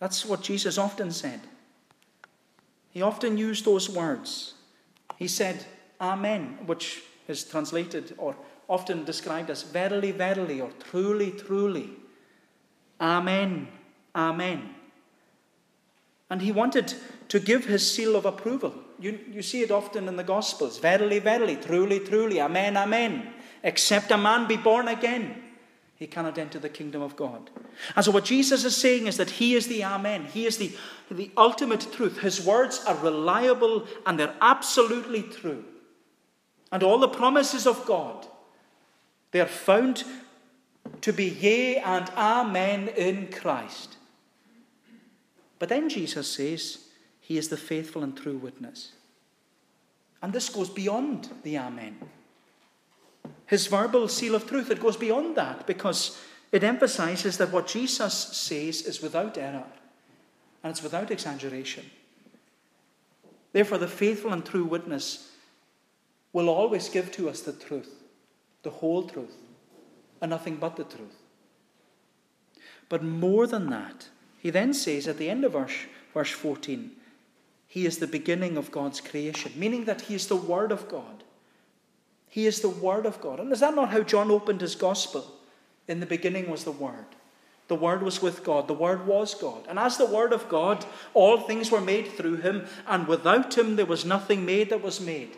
That's 0.00 0.26
what 0.26 0.42
Jesus 0.42 0.78
often 0.78 1.12
said. 1.12 1.42
He 2.90 3.00
often 3.00 3.38
used 3.38 3.64
those 3.64 3.88
words. 3.88 4.54
He 5.14 5.28
said, 5.28 5.64
Amen, 6.00 6.58
which 6.66 7.02
is 7.28 7.44
translated 7.44 8.16
or 8.18 8.34
often 8.68 9.04
described 9.04 9.48
as 9.48 9.62
verily, 9.62 10.10
verily, 10.10 10.60
or 10.60 10.72
truly, 10.90 11.30
truly. 11.30 11.90
Amen, 13.00 13.68
Amen. 14.12 14.74
And 16.30 16.42
he 16.42 16.52
wanted 16.52 16.94
to 17.28 17.40
give 17.40 17.64
his 17.64 17.90
seal 17.90 18.16
of 18.16 18.26
approval. 18.26 18.74
You, 18.98 19.18
you 19.30 19.42
see 19.42 19.62
it 19.62 19.70
often 19.70 20.08
in 20.08 20.16
the 20.16 20.24
Gospels 20.24 20.78
verily, 20.78 21.18
verily, 21.18 21.56
truly, 21.56 22.00
truly, 22.00 22.40
Amen, 22.40 22.76
Amen. 22.76 23.32
Except 23.62 24.10
a 24.10 24.18
man 24.18 24.46
be 24.46 24.56
born 24.56 24.88
again 24.88 25.42
he 25.98 26.06
cannot 26.06 26.38
enter 26.38 26.60
the 26.60 26.68
kingdom 26.68 27.02
of 27.02 27.16
God. 27.16 27.50
And 27.96 28.04
so, 28.04 28.12
what 28.12 28.24
Jesus 28.24 28.64
is 28.64 28.76
saying 28.76 29.08
is 29.08 29.16
that 29.16 29.30
He 29.30 29.56
is 29.56 29.66
the 29.66 29.82
Amen. 29.82 30.26
He 30.26 30.46
is 30.46 30.56
the, 30.56 30.72
the 31.10 31.32
ultimate 31.36 31.92
truth. 31.92 32.20
His 32.20 32.44
words 32.44 32.84
are 32.86 32.94
reliable 32.96 33.84
and 34.06 34.18
they're 34.18 34.36
absolutely 34.40 35.22
true. 35.22 35.64
And 36.70 36.84
all 36.84 37.00
the 37.00 37.08
promises 37.08 37.66
of 37.66 37.84
God, 37.84 38.28
they 39.32 39.40
are 39.40 39.46
found 39.46 40.04
to 41.00 41.12
be 41.12 41.30
yea 41.30 41.78
and 41.78 42.08
amen 42.10 42.88
in 42.88 43.32
Christ. 43.32 43.96
But 45.58 45.68
then 45.68 45.88
Jesus 45.88 46.30
says, 46.30 46.78
He 47.20 47.38
is 47.38 47.48
the 47.48 47.56
faithful 47.56 48.02
and 48.02 48.16
true 48.16 48.36
witness. 48.36 48.92
And 50.22 50.32
this 50.32 50.48
goes 50.48 50.70
beyond 50.70 51.30
the 51.42 51.58
Amen. 51.58 51.98
His 53.46 53.66
verbal 53.66 54.08
seal 54.08 54.34
of 54.34 54.46
truth, 54.46 54.70
it 54.70 54.80
goes 54.80 54.96
beyond 54.96 55.36
that 55.36 55.66
because 55.66 56.20
it 56.52 56.64
emphasizes 56.64 57.38
that 57.38 57.52
what 57.52 57.66
Jesus 57.66 58.14
says 58.14 58.82
is 58.82 59.00
without 59.00 59.38
error 59.38 59.64
and 60.62 60.70
it's 60.70 60.82
without 60.82 61.10
exaggeration. 61.10 61.84
Therefore, 63.52 63.78
the 63.78 63.88
faithful 63.88 64.32
and 64.32 64.44
true 64.44 64.64
witness 64.64 65.30
will 66.32 66.48
always 66.48 66.88
give 66.88 67.10
to 67.12 67.28
us 67.28 67.40
the 67.40 67.52
truth, 67.52 67.90
the 68.62 68.70
whole 68.70 69.04
truth, 69.04 69.34
and 70.20 70.30
nothing 70.30 70.56
but 70.56 70.76
the 70.76 70.84
truth. 70.84 71.16
But 72.88 73.02
more 73.02 73.46
than 73.46 73.70
that, 73.70 74.08
he 74.38 74.50
then 74.50 74.72
says 74.72 75.08
at 75.08 75.18
the 75.18 75.28
end 75.28 75.44
of 75.44 75.52
verse, 75.52 75.74
verse 76.14 76.30
14, 76.30 76.92
He 77.66 77.86
is 77.86 77.98
the 77.98 78.06
beginning 78.06 78.56
of 78.56 78.70
God's 78.70 79.00
creation, 79.00 79.52
meaning 79.56 79.84
that 79.84 80.02
He 80.02 80.14
is 80.14 80.28
the 80.28 80.36
Word 80.36 80.72
of 80.72 80.88
God. 80.88 81.24
He 82.28 82.46
is 82.46 82.60
the 82.60 82.68
Word 82.68 83.04
of 83.04 83.20
God. 83.20 83.40
And 83.40 83.52
is 83.52 83.60
that 83.60 83.74
not 83.74 83.90
how 83.90 84.02
John 84.02 84.30
opened 84.30 84.60
his 84.60 84.74
Gospel? 84.74 85.26
In 85.88 86.00
the 86.00 86.06
beginning 86.06 86.50
was 86.50 86.64
the 86.64 86.72
Word. 86.72 87.06
The 87.66 87.74
Word 87.74 88.02
was 88.02 88.22
with 88.22 88.44
God. 88.44 88.68
The 88.68 88.74
Word 88.74 89.06
was 89.06 89.34
God. 89.34 89.66
And 89.68 89.78
as 89.78 89.96
the 89.96 90.06
Word 90.06 90.32
of 90.32 90.48
God, 90.48 90.84
all 91.14 91.40
things 91.40 91.70
were 91.70 91.80
made 91.80 92.12
through 92.12 92.36
Him, 92.36 92.66
and 92.86 93.08
without 93.08 93.56
Him 93.58 93.76
there 93.76 93.86
was 93.86 94.04
nothing 94.04 94.46
made 94.46 94.70
that 94.70 94.82
was 94.82 95.00
made. 95.00 95.36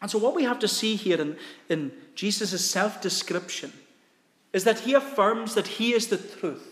And 0.00 0.10
so, 0.10 0.18
what 0.18 0.34
we 0.34 0.44
have 0.44 0.58
to 0.60 0.68
see 0.68 0.96
here 0.96 1.20
in, 1.20 1.36
in 1.68 1.92
Jesus' 2.14 2.64
self 2.64 3.02
description 3.02 3.72
is 4.52 4.64
that 4.64 4.80
He 4.80 4.94
affirms 4.94 5.54
that 5.54 5.66
He 5.66 5.92
is 5.92 6.06
the 6.06 6.16
truth 6.16 6.69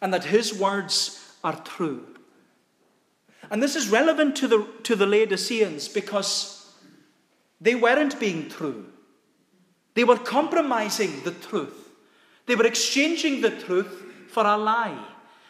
and 0.00 0.12
that 0.12 0.24
His 0.24 0.54
words 0.54 1.34
are 1.42 1.56
true. 1.62 2.06
And 3.50 3.62
this 3.62 3.76
is 3.76 3.88
relevant 3.88 4.36
to 4.36 4.48
the, 4.48 4.66
to 4.84 4.94
the 4.94 5.06
Laodiceans 5.06 5.88
because 5.88 6.72
they 7.60 7.74
weren't 7.74 8.20
being 8.20 8.48
true. 8.48 8.86
They 9.94 10.04
were 10.04 10.18
compromising 10.18 11.22
the 11.24 11.32
truth. 11.32 11.90
They 12.46 12.54
were 12.54 12.66
exchanging 12.66 13.40
the 13.40 13.50
truth 13.50 14.04
for 14.28 14.46
a 14.46 14.56
lie. 14.56 15.04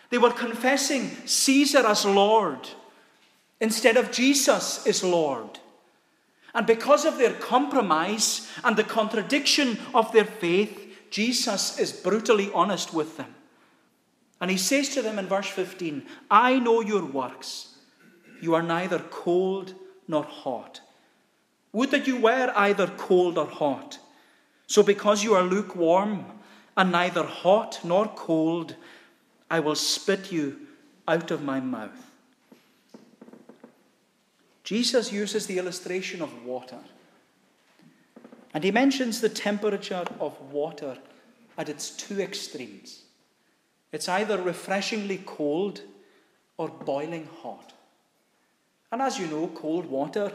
They 0.08 0.18
were 0.18 0.32
confessing 0.32 1.10
Caesar 1.26 1.86
as 1.86 2.04
Lord 2.04 2.68
instead 3.60 3.96
of 3.96 4.10
Jesus 4.10 4.86
is 4.86 5.04
Lord. 5.04 5.60
And 6.54 6.66
because 6.66 7.04
of 7.04 7.18
their 7.18 7.34
compromise 7.34 8.50
and 8.64 8.76
the 8.76 8.84
contradiction 8.84 9.78
of 9.94 10.10
their 10.12 10.24
faith, 10.24 10.96
Jesus 11.10 11.78
is 11.78 11.92
brutally 11.92 12.50
honest 12.52 12.92
with 12.92 13.16
them. 13.16 13.34
And 14.40 14.50
he 14.50 14.56
says 14.56 14.88
to 14.90 15.02
them 15.02 15.18
in 15.18 15.26
verse 15.26 15.48
15, 15.48 16.06
I 16.30 16.58
know 16.58 16.80
your 16.80 17.04
works. 17.04 17.76
You 18.40 18.54
are 18.54 18.62
neither 18.62 18.98
cold 18.98 19.74
nor 20.08 20.24
hot. 20.24 20.80
Would 21.72 21.90
that 21.90 22.06
you 22.06 22.16
were 22.16 22.52
either 22.56 22.86
cold 22.86 23.38
or 23.38 23.46
hot. 23.46 23.98
So, 24.66 24.82
because 24.82 25.22
you 25.22 25.34
are 25.34 25.42
lukewarm 25.42 26.24
and 26.76 26.90
neither 26.90 27.24
hot 27.24 27.80
nor 27.84 28.08
cold, 28.08 28.76
I 29.50 29.60
will 29.60 29.74
spit 29.74 30.32
you 30.32 30.60
out 31.06 31.30
of 31.30 31.42
my 31.42 31.60
mouth. 31.60 32.10
Jesus 34.64 35.12
uses 35.12 35.46
the 35.46 35.58
illustration 35.58 36.22
of 36.22 36.44
water. 36.44 36.78
And 38.54 38.64
he 38.64 38.70
mentions 38.70 39.20
the 39.20 39.28
temperature 39.28 40.04
of 40.18 40.40
water 40.52 40.98
at 41.58 41.68
its 41.68 41.90
two 41.90 42.20
extremes. 42.20 43.02
It's 43.92 44.08
either 44.08 44.40
refreshingly 44.40 45.22
cold 45.26 45.80
or 46.56 46.68
boiling 46.68 47.28
hot. 47.42 47.72
And 48.92 49.02
as 49.02 49.18
you 49.18 49.26
know, 49.26 49.48
cold 49.48 49.86
water, 49.86 50.32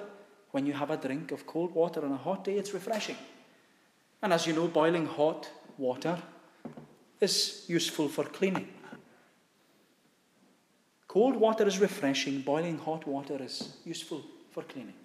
when 0.52 0.66
you 0.66 0.74
have 0.74 0.90
a 0.90 0.98
drink 0.98 1.32
of 1.32 1.46
cold 1.46 1.74
water 1.74 2.04
on 2.04 2.12
a 2.12 2.18
hot 2.18 2.44
day, 2.44 2.56
it's 2.56 2.74
refreshing. 2.74 3.18
And 4.22 4.34
as 4.34 4.48
you 4.48 4.54
know, 4.54 4.68
boiling 4.68 5.06
hot 5.06 5.50
water 5.78 6.18
is 7.20 7.66
useful 7.68 8.08
for 8.08 8.24
cleaning. 8.24 8.68
Cold 11.08 11.36
water 11.36 11.66
is 11.66 11.80
refreshing, 11.80 12.42
boiling 12.42 12.78
hot 12.78 13.08
water 13.08 13.42
is 13.42 13.78
useful 13.86 14.22
for 14.52 14.64
cleaning. 14.64 14.96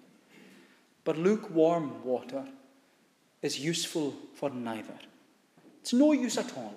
But 1.03 1.17
lukewarm 1.17 2.03
water 2.03 2.45
is 3.41 3.59
useful 3.59 4.13
for 4.35 4.49
neither. 4.49 4.99
It's 5.81 5.93
no 5.93 6.11
use 6.11 6.37
at 6.37 6.55
all. 6.57 6.75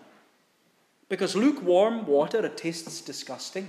Because 1.08 1.36
lukewarm 1.36 2.06
water, 2.06 2.44
it 2.44 2.56
tastes 2.56 3.00
disgusting. 3.00 3.68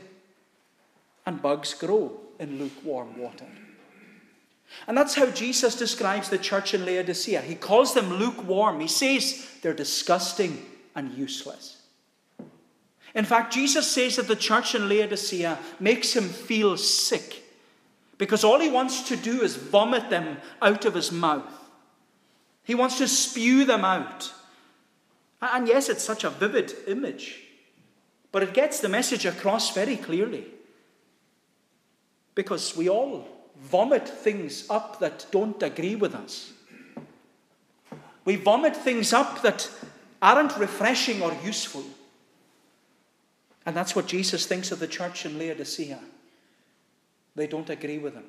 And 1.26 1.42
bugs 1.42 1.74
grow 1.74 2.20
in 2.40 2.60
lukewarm 2.60 3.18
water. 3.18 3.48
And 4.88 4.98
that's 4.98 5.16
how 5.16 5.30
Jesus 5.32 5.76
describes 5.76 6.30
the 6.30 6.38
church 6.38 6.74
in 6.74 6.86
Laodicea. 6.86 7.42
He 7.42 7.56
calls 7.56 7.94
them 7.94 8.14
lukewarm. 8.14 8.80
He 8.80 8.88
says 8.88 9.48
they're 9.62 9.74
disgusting 9.74 10.66
and 10.96 11.14
useless. 11.14 11.82
In 13.14 13.26
fact, 13.26 13.54
Jesus 13.54 13.90
says 13.90 14.18
that 14.18 14.28
the 14.28 14.36
church 14.36 14.76
in 14.76 14.90
Laodicea 14.90 15.58
makes 15.80 16.14
him 16.14 16.28
feel 16.28 16.78
sick 16.78 17.44
because 18.18 18.44
all 18.44 18.60
he 18.60 18.70
wants 18.70 19.08
to 19.08 19.16
do 19.16 19.42
is 19.42 19.56
vomit 19.56 20.10
them 20.10 20.38
out 20.62 20.86
of 20.86 20.94
his 20.94 21.12
mouth. 21.12 21.52
He 22.64 22.76
wants 22.76 22.98
to 22.98 23.08
spew 23.08 23.64
them 23.66 23.86
out. 23.86 24.34
And 25.42 25.68
yes, 25.68 25.90
it's 25.90 26.04
such 26.04 26.24
a 26.24 26.30
vivid 26.30 26.74
image, 26.88 27.44
but 28.32 28.44
it 28.44 28.54
gets 28.54 28.80
the 28.80 28.90
message 28.90 29.26
across 29.26 29.74
very 29.74 29.98
clearly. 29.98 30.46
Because 32.34 32.76
we 32.76 32.90
all 32.90 33.28
vomit 33.58 34.08
things 34.08 34.70
up 34.70 35.00
that 35.00 35.26
don't 35.32 35.62
agree 35.64 35.96
with 35.96 36.14
us. 36.16 36.52
We 38.26 38.36
vomit 38.36 38.76
things 38.76 39.14
up 39.14 39.42
that 39.44 39.70
aren't 40.22 40.58
refreshing 40.58 41.22
or 41.22 41.36
useful. 41.44 41.84
And 43.66 43.76
that's 43.76 43.96
what 43.96 44.08
Jesus 44.08 44.46
thinks 44.46 44.72
of 44.72 44.80
the 44.80 44.88
church 44.88 45.26
in 45.26 45.38
Laodicea. 45.38 46.00
They 47.36 47.48
don't 47.48 47.70
agree 47.70 47.98
with 47.98 48.14
him, 48.14 48.26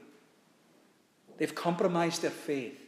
they've 1.39 1.55
compromised 1.55 2.23
their 2.23 2.31
faith. 2.31 2.81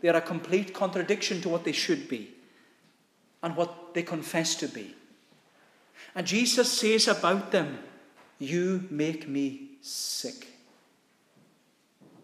They 0.00 0.08
are 0.08 0.16
a 0.16 0.22
complete 0.22 0.72
contradiction 0.72 1.42
to 1.42 1.50
what 1.50 1.64
they 1.64 1.72
should 1.72 2.08
be 2.08 2.30
and 3.42 3.56
what 3.56 3.94
they 3.94 4.02
confess 4.02 4.54
to 4.56 4.68
be. 4.68 4.94
And 6.14 6.26
Jesus 6.26 6.70
says 6.70 7.08
about 7.08 7.52
them, 7.52 7.78
You 8.38 8.86
make 8.90 9.28
me 9.28 9.72
sick. 9.80 10.48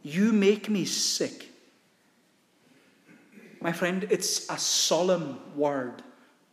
You 0.03 0.33
make 0.33 0.69
me 0.69 0.85
sick. 0.85 1.51
My 3.61 3.73
friend, 3.73 4.07
it's 4.11 4.49
a 4.51 4.59
solemn 4.59 5.41
word 5.57 6.03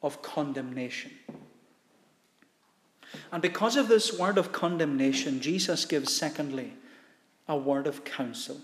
of 0.01 0.21
condemnation. 0.21 1.11
And 3.31 3.41
because 3.41 3.75
of 3.75 3.87
this 3.87 4.17
word 4.17 4.37
of 4.37 4.51
condemnation, 4.51 5.39
Jesus 5.39 5.85
gives, 5.85 6.11
secondly, 6.11 6.73
a 7.47 7.55
word 7.55 7.87
of 7.87 8.03
counsel. 8.03 8.61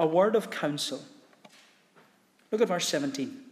A 0.00 0.06
word 0.06 0.34
of 0.34 0.50
counsel. 0.50 1.02
Look 2.50 2.60
at 2.60 2.68
verse 2.68 2.88
17. 2.88 3.51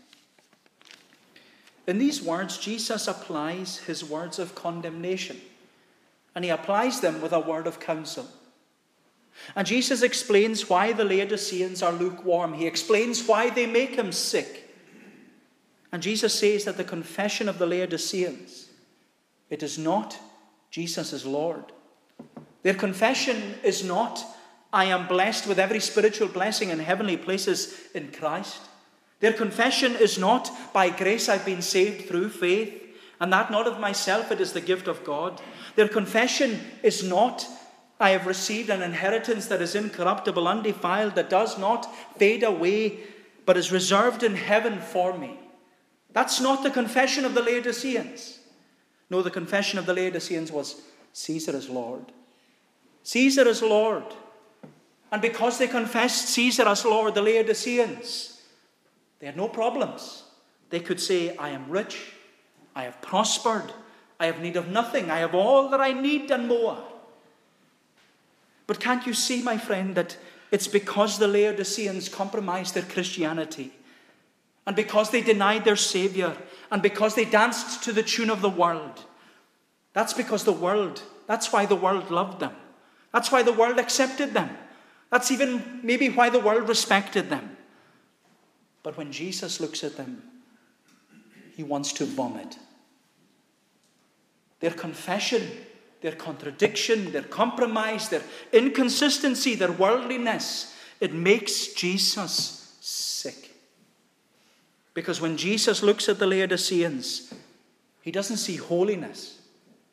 In 1.87 1.97
these 1.97 2.21
words, 2.21 2.57
Jesus 2.57 3.07
applies 3.07 3.77
his 3.79 4.03
words 4.03 4.39
of 4.39 4.55
condemnation, 4.55 5.39
and 6.35 6.45
he 6.45 6.51
applies 6.51 7.01
them 7.01 7.21
with 7.21 7.33
a 7.33 7.39
word 7.39 7.67
of 7.67 7.79
counsel. 7.79 8.27
And 9.55 9.65
Jesus 9.65 10.01
explains 10.01 10.69
why 10.69 10.93
the 10.93 11.05
Laodiceans 11.05 11.81
are 11.81 11.93
lukewarm. 11.93 12.53
He 12.53 12.67
explains 12.67 13.27
why 13.27 13.49
they 13.49 13.65
make 13.65 13.95
him 13.95 14.11
sick. 14.11 14.69
And 15.91 16.03
Jesus 16.03 16.37
says 16.37 16.65
that 16.65 16.77
the 16.77 16.83
confession 16.83 17.49
of 17.49 17.57
the 17.57 17.65
Laodiceans, 17.65 18.69
it 19.49 19.63
is 19.63 19.77
not 19.77 20.17
Jesus 20.71 21.11
is 21.11 21.25
Lord. 21.25 21.65
Their 22.63 22.73
confession 22.73 23.55
is 23.63 23.83
not, 23.83 24.23
I 24.71 24.85
am 24.85 25.07
blessed 25.07 25.45
with 25.45 25.59
every 25.59 25.81
spiritual 25.81 26.29
blessing 26.29 26.69
in 26.69 26.79
heavenly 26.79 27.17
places 27.17 27.77
in 27.93 28.11
Christ. 28.11 28.61
Their 29.21 29.33
confession 29.33 29.95
is 29.95 30.17
not, 30.17 30.51
by 30.73 30.89
grace 30.89 31.29
I've 31.29 31.45
been 31.45 31.61
saved 31.61 32.07
through 32.07 32.29
faith, 32.29 32.77
and 33.19 33.31
that 33.31 33.51
not 33.51 33.67
of 33.67 33.79
myself, 33.79 34.31
it 34.31 34.41
is 34.41 34.51
the 34.51 34.61
gift 34.61 34.87
of 34.87 35.03
God. 35.03 35.39
Their 35.75 35.87
confession 35.87 36.59
is 36.81 37.03
not, 37.03 37.45
I 37.99 38.09
have 38.09 38.25
received 38.25 38.71
an 38.71 38.81
inheritance 38.81 39.45
that 39.45 39.61
is 39.61 39.75
incorruptible, 39.75 40.47
undefiled, 40.47 41.13
that 41.15 41.29
does 41.29 41.57
not 41.57 41.87
fade 42.17 42.43
away, 42.43 42.99
but 43.45 43.57
is 43.57 43.71
reserved 43.71 44.23
in 44.23 44.35
heaven 44.35 44.79
for 44.79 45.15
me. 45.17 45.39
That's 46.13 46.41
not 46.41 46.63
the 46.63 46.71
confession 46.71 47.23
of 47.23 47.35
the 47.35 47.43
Laodiceans. 47.43 48.39
No, 49.11 49.21
the 49.21 49.29
confession 49.29 49.77
of 49.77 49.85
the 49.85 49.93
Laodiceans 49.93 50.51
was 50.51 50.81
Caesar 51.13 51.55
is 51.55 51.69
Lord. 51.69 52.11
Caesar 53.03 53.47
is 53.47 53.61
Lord. 53.61 54.05
And 55.11 55.21
because 55.21 55.57
they 55.57 55.67
confessed 55.67 56.29
Caesar 56.29 56.67
as 56.67 56.85
Lord, 56.85 57.13
the 57.13 57.21
Laodiceans, 57.21 58.30
they 59.21 59.27
had 59.27 59.37
no 59.37 59.47
problems. 59.47 60.23
They 60.71 60.79
could 60.79 60.99
say, 60.99 61.37
I 61.37 61.49
am 61.49 61.69
rich, 61.69 62.11
I 62.75 62.83
have 62.83 63.01
prospered, 63.01 63.71
I 64.19 64.25
have 64.25 64.41
need 64.41 64.57
of 64.57 64.67
nothing, 64.67 65.11
I 65.11 65.19
have 65.19 65.35
all 65.35 65.69
that 65.69 65.79
I 65.79 65.93
need 65.93 66.31
and 66.31 66.47
more. 66.47 66.83
But 68.67 68.79
can't 68.79 69.05
you 69.05 69.13
see, 69.13 69.43
my 69.43 69.57
friend, 69.57 69.95
that 69.95 70.17
it's 70.49 70.67
because 70.67 71.19
the 71.19 71.27
Laodiceans 71.27 72.09
compromised 72.09 72.73
their 72.73 72.83
Christianity, 72.83 73.71
and 74.65 74.75
because 74.75 75.11
they 75.11 75.21
denied 75.21 75.65
their 75.65 75.75
Savior, 75.75 76.35
and 76.71 76.81
because 76.81 77.15
they 77.15 77.25
danced 77.25 77.83
to 77.83 77.93
the 77.93 78.03
tune 78.03 78.29
of 78.29 78.41
the 78.41 78.49
world? 78.49 79.05
That's 79.93 80.13
because 80.13 80.45
the 80.45 80.51
world, 80.51 81.01
that's 81.27 81.53
why 81.53 81.65
the 81.65 81.75
world 81.75 82.09
loved 82.09 82.39
them. 82.39 82.55
That's 83.13 83.31
why 83.31 83.43
the 83.43 83.53
world 83.53 83.77
accepted 83.77 84.33
them. 84.33 84.49
That's 85.11 85.29
even 85.29 85.81
maybe 85.83 86.09
why 86.09 86.29
the 86.29 86.39
world 86.39 86.69
respected 86.69 87.29
them. 87.29 87.57
But 88.83 88.97
when 88.97 89.11
Jesus 89.11 89.59
looks 89.59 89.83
at 89.83 89.97
them, 89.97 90.23
he 91.55 91.63
wants 91.63 91.93
to 91.93 92.05
vomit. 92.05 92.57
Their 94.59 94.71
confession 94.71 95.47
their 96.01 96.13
contradiction, 96.13 97.11
their 97.11 97.23
compromise, 97.23 98.09
their 98.09 98.23
inconsistency, 98.51 99.55
their 99.55 99.71
worldliness. 99.71 100.75
It 100.99 101.13
makes 101.13 101.67
Jesus 101.73 102.75
sick. 102.81 103.51
Because 104.93 105.21
when 105.21 105.37
Jesus 105.37 105.81
looks 105.81 106.09
at 106.09 106.19
the 106.19 106.27
Laodiceans, 106.27 107.33
he 108.01 108.11
doesn't 108.11 108.37
see 108.37 108.57
holiness, 108.57 109.39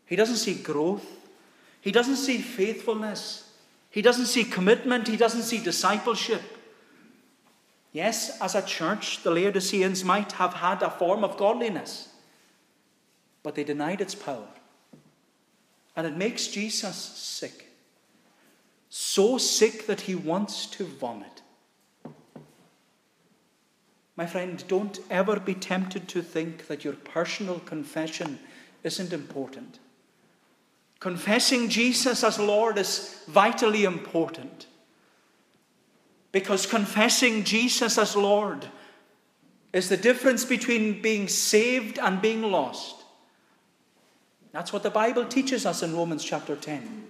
he 0.07 0.17
doesn't 0.17 0.37
see 0.37 0.55
growth, 0.55 1.07
he 1.81 1.93
doesn't 1.93 2.17
see 2.17 2.39
faithfulness, 2.39 3.53
he 3.91 4.03
doesn't 4.03 4.27
see 4.27 4.45
commitment, 4.45 5.07
he 5.07 5.17
doesn't 5.17 5.43
see 5.43 5.63
discipleship. 5.63 6.43
Yes, 7.93 8.41
as 8.41 8.55
a 8.55 8.63
church, 8.63 9.23
the 9.23 9.31
Laodiceans 9.31 10.05
might 10.05 10.33
have 10.33 10.55
had 10.55 10.83
a 10.83 10.91
form 10.91 11.25
of 11.25 11.37
godliness, 11.37 12.09
but 13.43 13.55
they 13.55 13.65
denied 13.65 14.01
its 14.01 14.15
power. 14.15 14.49
And 15.97 16.07
it 16.07 16.17
makes 16.17 16.49
Jesus 16.49 16.97
sick. 16.97 17.67
So 18.91 19.39
sick 19.39 19.87
that 19.87 20.03
he 20.03 20.15
wants 20.15 20.67
to 20.67 20.85
vomit. 20.85 21.43
My 24.17 24.27
friend, 24.27 24.63
don't 24.67 24.99
ever 25.11 25.39
be 25.39 25.55
tempted 25.55 26.09
to 26.09 26.23
think 26.23 26.67
that 26.67 26.85
your 26.85 26.95
personal 26.95 27.61
confession 27.61 28.39
isn't 28.83 29.13
important. 29.13 29.79
Confessing 30.99 31.69
Jesus 31.69 32.25
as 32.25 32.39
Lord 32.39 32.79
is 32.79 33.23
vitally 33.29 33.85
important. 33.85 34.67
Because 36.39 36.67
confessing 36.67 37.43
Jesus 37.43 37.99
as 37.99 38.15
Lord 38.15 38.65
is 39.73 39.89
the 39.89 39.97
difference 39.97 40.45
between 40.45 41.03
being 41.03 41.27
saved 41.27 41.99
and 41.99 42.23
being 42.23 42.43
lost. 42.43 43.03
That's 44.53 44.73
what 44.73 44.85
the 44.85 44.89
Bible 44.89 45.25
teaches 45.25 45.67
us 45.67 45.83
in 45.83 45.97
Romans 45.97 46.25
chapter 46.25 46.55
10. 46.55 47.09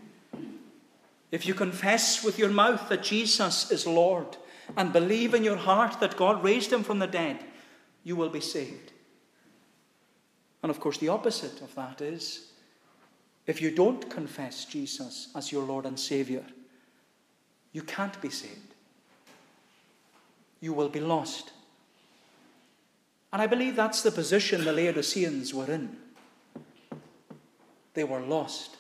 If 1.30 1.44
you 1.44 1.52
confess 1.52 2.24
with 2.24 2.38
your 2.38 2.48
mouth 2.48 2.88
that 2.88 3.02
Jesus 3.02 3.70
is 3.70 3.86
Lord 3.86 4.38
and 4.78 4.94
believe 4.94 5.34
in 5.34 5.44
your 5.44 5.58
heart 5.58 6.00
that 6.00 6.16
God 6.16 6.42
raised 6.42 6.72
him 6.72 6.82
from 6.82 6.98
the 6.98 7.06
dead, 7.06 7.44
you 8.04 8.16
will 8.16 8.30
be 8.30 8.40
saved. 8.40 8.92
And 10.62 10.70
of 10.70 10.80
course, 10.80 10.96
the 10.96 11.10
opposite 11.10 11.60
of 11.60 11.74
that 11.74 12.00
is 12.00 12.52
if 13.46 13.60
you 13.60 13.72
don't 13.72 14.08
confess 14.08 14.64
Jesus 14.64 15.28
as 15.36 15.52
your 15.52 15.64
Lord 15.64 15.84
and 15.84 16.00
Savior, 16.00 16.46
you 17.74 17.82
can't 17.82 18.18
be 18.22 18.30
saved. 18.30 18.67
You 20.60 20.72
will 20.72 20.88
be 20.88 21.00
lost. 21.00 21.52
And 23.32 23.42
I 23.42 23.46
believe 23.46 23.76
that's 23.76 24.02
the 24.02 24.10
position 24.10 24.64
the 24.64 24.72
Laodiceans 24.72 25.52
were 25.52 25.70
in 25.70 25.96
they 27.98 28.04
were 28.04 28.20
lost. 28.20 28.76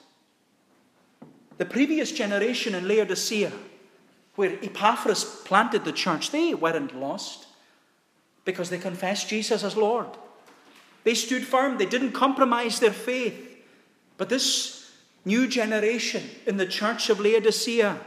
The 1.56 1.64
previous 1.64 2.12
generation 2.12 2.72
in 2.76 2.86
Laodicea, 2.86 3.50
where 4.36 4.56
Epaphras 4.62 5.24
planted 5.44 5.84
the 5.84 5.90
church, 5.90 6.30
they 6.30 6.54
weren't 6.54 6.94
lost 6.94 7.48
because 8.44 8.70
they 8.70 8.78
confessed 8.78 9.28
Jesus 9.28 9.64
as 9.64 9.76
Lord. 9.76 10.06
They 11.02 11.14
stood 11.14 11.42
firm, 11.42 11.78
they 11.78 11.86
didn't 11.86 12.12
compromise 12.12 12.78
their 12.78 12.92
faith. 12.92 13.56
But 14.18 14.28
this 14.28 14.92
new 15.24 15.48
generation 15.48 16.22
in 16.46 16.56
the 16.56 16.66
church 16.66 17.10
of 17.10 17.18
Laodicea, 17.18 17.98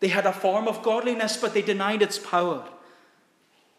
they 0.00 0.08
had 0.08 0.24
a 0.24 0.32
form 0.32 0.66
of 0.66 0.82
godliness, 0.82 1.36
but 1.36 1.52
they 1.52 1.60
denied 1.60 2.00
its 2.00 2.18
power. 2.18 2.66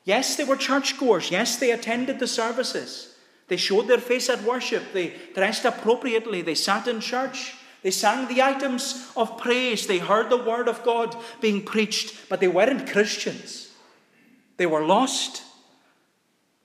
Yes, 0.06 0.36
they 0.36 0.44
were 0.44 0.56
churchgoers. 0.56 1.32
Yes, 1.32 1.58
they 1.58 1.72
attended 1.72 2.20
the 2.20 2.28
services. 2.28 3.16
They 3.48 3.58
showed 3.58 3.88
their 3.88 4.00
face 4.00 4.30
at 4.30 4.44
worship. 4.44 4.94
They 4.94 5.16
dressed 5.34 5.66
appropriately. 5.66 6.42
They 6.42 6.56
sat 6.56 6.88
in 6.88 7.00
church. 7.00 7.56
They 7.82 7.92
sang 7.92 8.28
the 8.28 8.42
items 8.42 9.12
of 9.16 9.38
praise. 9.38 9.86
They 9.86 10.00
heard 10.00 10.30
the 10.30 10.44
word 10.44 10.68
of 10.68 10.84
God 10.84 11.16
being 11.42 11.64
preached, 11.64 12.30
but 12.30 12.40
they 12.40 12.48
weren't 12.48 12.90
Christians. 12.90 13.72
They 14.58 14.66
were 14.66 14.86
lost. 14.86 15.44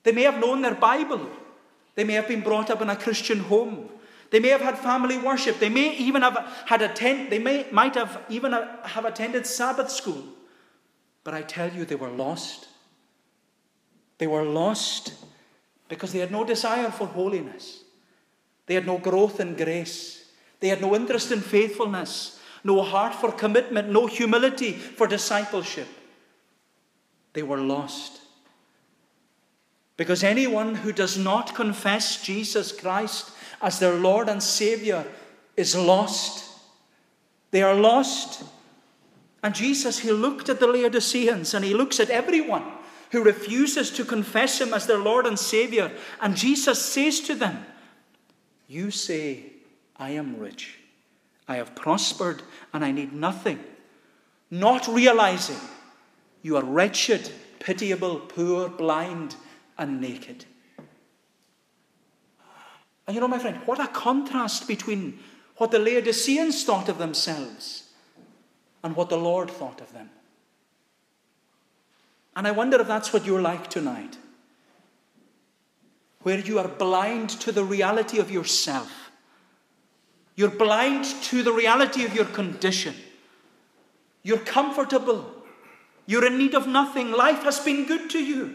They 0.03 0.13
may 0.13 0.23
have 0.23 0.41
known 0.41 0.63
their 0.63 0.75
Bible. 0.75 1.29
They 1.95 2.05
may 2.05 2.15
have 2.15 2.29
been 2.29 2.41
brought 2.41 2.71
up 2.71 2.81
in 2.81 2.89
a 2.89 2.97
Christian 2.97 3.41
home. 3.41 3.91
They 4.31 4.39
may 4.39 4.49
have 4.49 4.63
had 4.63 4.79
family 4.79 5.19
worship. 5.19 5.59
They 5.59 5.69
may 5.69 5.95
even 5.97 6.23
have 6.23 6.39
had 6.67 6.83
attend. 6.83 7.31
They 7.31 7.39
may 7.39 7.67
might 7.71 7.97
have 7.97 8.23
even 8.31 8.53
have 8.53 9.05
attended 9.05 9.47
Sabbath 9.47 9.91
school. 9.91 10.25
But 11.25 11.35
I 11.35 11.43
tell 11.43 11.71
you, 11.71 11.85
they 11.85 11.97
were 11.97 12.09
lost. 12.09 12.69
They 14.21 14.27
were 14.27 14.45
lost 14.45 15.15
because 15.89 16.13
they 16.13 16.19
had 16.19 16.31
no 16.31 16.45
desire 16.45 16.91
for 16.91 17.07
holiness. 17.07 17.81
They 18.67 18.75
had 18.75 18.85
no 18.85 18.99
growth 18.99 19.41
in 19.41 19.57
grace. 19.57 20.27
They 20.61 20.69
had 20.69 20.83
no 20.83 20.95
interest 20.95 21.33
in 21.33 21.41
faithfulness, 21.41 22.39
no 22.63 22.83
heart 22.83 23.15
for 23.15 23.33
commitment, 23.33 23.89
no 23.89 24.07
humility 24.07 24.73
for 24.73 25.07
discipleship. 25.07 25.89
They 27.33 27.43
were 27.43 27.57
lost. 27.57 28.21
Because 29.97 30.23
anyone 30.23 30.75
who 30.75 30.93
does 30.93 31.17
not 31.17 31.55
confess 31.55 32.23
Jesus 32.23 32.73
Christ 32.73 33.31
as 33.63 33.79
their 33.79 33.95
Lord 33.95 34.29
and 34.29 34.43
Savior 34.43 35.07
is 35.57 35.75
lost. 35.75 36.45
They 37.53 37.63
are 37.63 37.75
lost. 37.75 38.45
And 39.43 39.55
Jesus, 39.55 40.01
He 40.01 40.13
looked 40.13 40.51
at 40.51 40.61
the 40.61 40.67
Laodiceans 40.67 41.55
and 41.55 41.65
He 41.65 41.73
looks 41.73 41.99
at 41.99 42.11
everyone 42.11 42.65
who 43.11 43.23
refuses 43.23 43.91
to 43.91 44.05
confess 44.05 44.61
him 44.61 44.73
as 44.73 44.87
their 44.87 44.99
Lord 44.99 45.27
and 45.27 45.39
Savior. 45.39 45.91
And 46.21 46.37
Jesus 46.37 46.85
says 46.85 47.21
to 47.21 47.35
them, 47.35 47.65
You 48.69 48.91
say, 48.91 49.45
I 49.97 50.11
am 50.11 50.39
rich, 50.39 50.79
I 51.49 51.57
have 51.57 51.75
prospered, 51.75 52.43
and 52.73 52.85
I 52.85 52.93
need 52.93 53.13
nothing, 53.13 53.59
not 54.51 54.87
realizing 54.89 55.59
you 56.43 56.57
are 56.57 56.65
wretched, 56.65 57.31
pitiable, 57.59 58.21
poor, 58.21 58.69
blind, 58.69 59.37
and 59.77 60.01
naked. 60.01 60.45
And 63.07 63.15
you 63.15 63.21
know, 63.21 63.29
my 63.29 63.39
friend, 63.39 63.57
what 63.67 63.81
a 63.81 63.89
contrast 63.89 64.69
between 64.69 65.19
what 65.57 65.73
the 65.73 65.79
Laodiceans 65.79 66.65
thought 66.65 66.89
of 66.89 66.99
themselves 66.99 67.89
and 68.85 68.95
what 68.95 69.09
the 69.09 69.19
Lord 69.19 69.51
thought 69.51 69.81
of 69.81 69.93
them. 69.93 70.11
And 72.37 72.47
I 72.47 72.53
wonder 72.53 72.81
if 72.81 72.87
that's 72.87 73.13
what 73.13 73.27
you're 73.27 73.41
like 73.41 73.69
tonight, 73.69 74.17
where 76.23 76.39
you 76.39 76.59
are 76.59 76.69
blind 76.69 77.31
to 77.31 77.53
the 77.53 77.65
reality 77.65 78.19
of 78.19 78.31
yourself. 78.31 79.11
You're 80.37 80.51
blind 80.51 81.05
to 81.05 81.43
the 81.43 81.53
reality 81.53 82.05
of 82.05 82.15
your 82.15 82.25
condition. 82.25 82.95
You're 84.23 84.39
comfortable. 84.39 85.35
You're 86.07 86.27
in 86.27 86.39
need 86.39 86.55
of 86.55 86.67
nothing. 86.67 87.11
Life 87.11 87.43
has 87.43 87.59
been 87.59 87.87
good 87.87 88.11
to 88.11 88.19
you. 88.19 88.55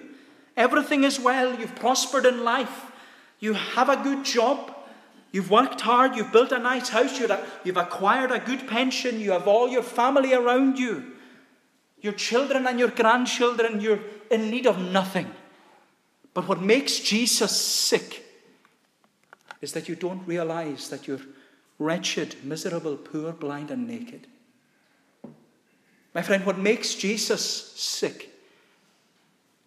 Everything 0.55 1.03
is 1.03 1.19
well. 1.19 1.59
You've 1.59 1.75
prospered 1.75 2.25
in 2.25 2.43
life. 2.43 2.91
You 3.39 3.53
have 3.53 3.89
a 3.89 4.01
good 4.01 4.23
job. 4.23 4.73
You've 5.31 5.51
worked 5.51 5.81
hard. 5.81 6.15
You've 6.15 6.31
built 6.31 6.53
a 6.53 6.59
nice 6.59 6.89
house. 6.89 7.19
You've 7.19 7.77
acquired 7.77 8.31
a 8.31 8.39
good 8.39 8.67
pension. 8.67 9.19
You 9.19 9.31
have 9.31 9.47
all 9.47 9.67
your 9.67 9.83
family 9.83 10.33
around 10.33 10.79
you 10.79 11.14
your 12.05 12.13
children 12.13 12.67
and 12.67 12.79
your 12.79 12.89
grandchildren, 12.89 13.81
you're 13.81 13.99
in 14.31 14.49
need 14.49 14.67
of 14.67 14.79
nothing. 14.79 15.29
But 16.33 16.47
what 16.47 16.61
makes 16.61 16.99
Jesus 16.99 17.59
sick 17.59 18.23
is 19.61 19.73
that 19.73 19.89
you 19.89 19.95
don't 19.95 20.25
realize 20.27 20.89
that 20.89 21.07
you're 21.07 21.21
wretched, 21.79 22.35
miserable, 22.43 22.95
poor, 22.95 23.33
blind, 23.33 23.71
and 23.71 23.87
naked. 23.87 24.27
My 26.13 26.21
friend, 26.21 26.45
what 26.45 26.57
makes 26.57 26.95
Jesus 26.95 27.73
sick 27.73 28.29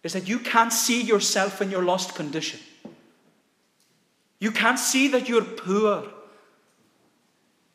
is 0.01 0.13
that 0.13 0.27
you 0.27 0.39
can't 0.39 0.73
see 0.73 1.01
yourself 1.01 1.61
in 1.61 1.69
your 1.69 1.83
lost 1.83 2.15
condition. 2.15 2.59
You 4.39 4.51
can't 4.51 4.79
see 4.79 5.09
that 5.09 5.27
you're 5.27 5.43
poor. 5.43 6.07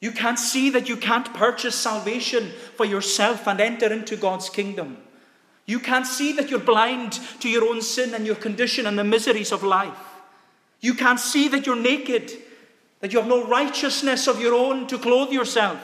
You 0.04 0.12
can't 0.12 0.38
see 0.38 0.68
that 0.68 0.86
you 0.86 0.98
can't 0.98 1.32
purchase 1.32 1.74
salvation 1.74 2.52
for 2.76 2.84
yourself 2.84 3.48
and 3.48 3.58
enter 3.58 3.90
into 3.90 4.16
God's 4.16 4.50
kingdom. 4.50 4.98
You 5.64 5.80
can't 5.80 6.06
see 6.06 6.34
that 6.34 6.50
you're 6.50 6.60
blind 6.60 7.12
to 7.40 7.48
your 7.48 7.66
own 7.66 7.80
sin 7.80 8.12
and 8.12 8.26
your 8.26 8.34
condition 8.34 8.84
and 8.84 8.98
the 8.98 9.02
miseries 9.02 9.50
of 9.50 9.62
life. 9.62 9.96
You 10.82 10.92
can't 10.92 11.18
see 11.18 11.48
that 11.48 11.64
you're 11.64 11.74
naked, 11.74 12.30
that 13.00 13.14
you 13.14 13.18
have 13.18 13.26
no 13.26 13.46
righteousness 13.46 14.26
of 14.26 14.42
your 14.42 14.52
own 14.52 14.86
to 14.88 14.98
clothe 14.98 15.32
yourself. 15.32 15.80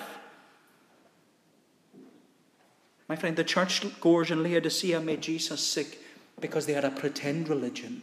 My 3.08 3.16
friend, 3.16 3.34
the 3.34 3.42
church 3.42 3.86
goers 4.02 4.30
in 4.30 4.42
Laodicea 4.42 5.00
made 5.00 5.22
Jesus 5.22 5.66
sick 5.66 5.98
because 6.42 6.66
they 6.66 6.74
had 6.74 6.84
a 6.84 6.90
pretend 6.90 7.48
religion. 7.48 8.02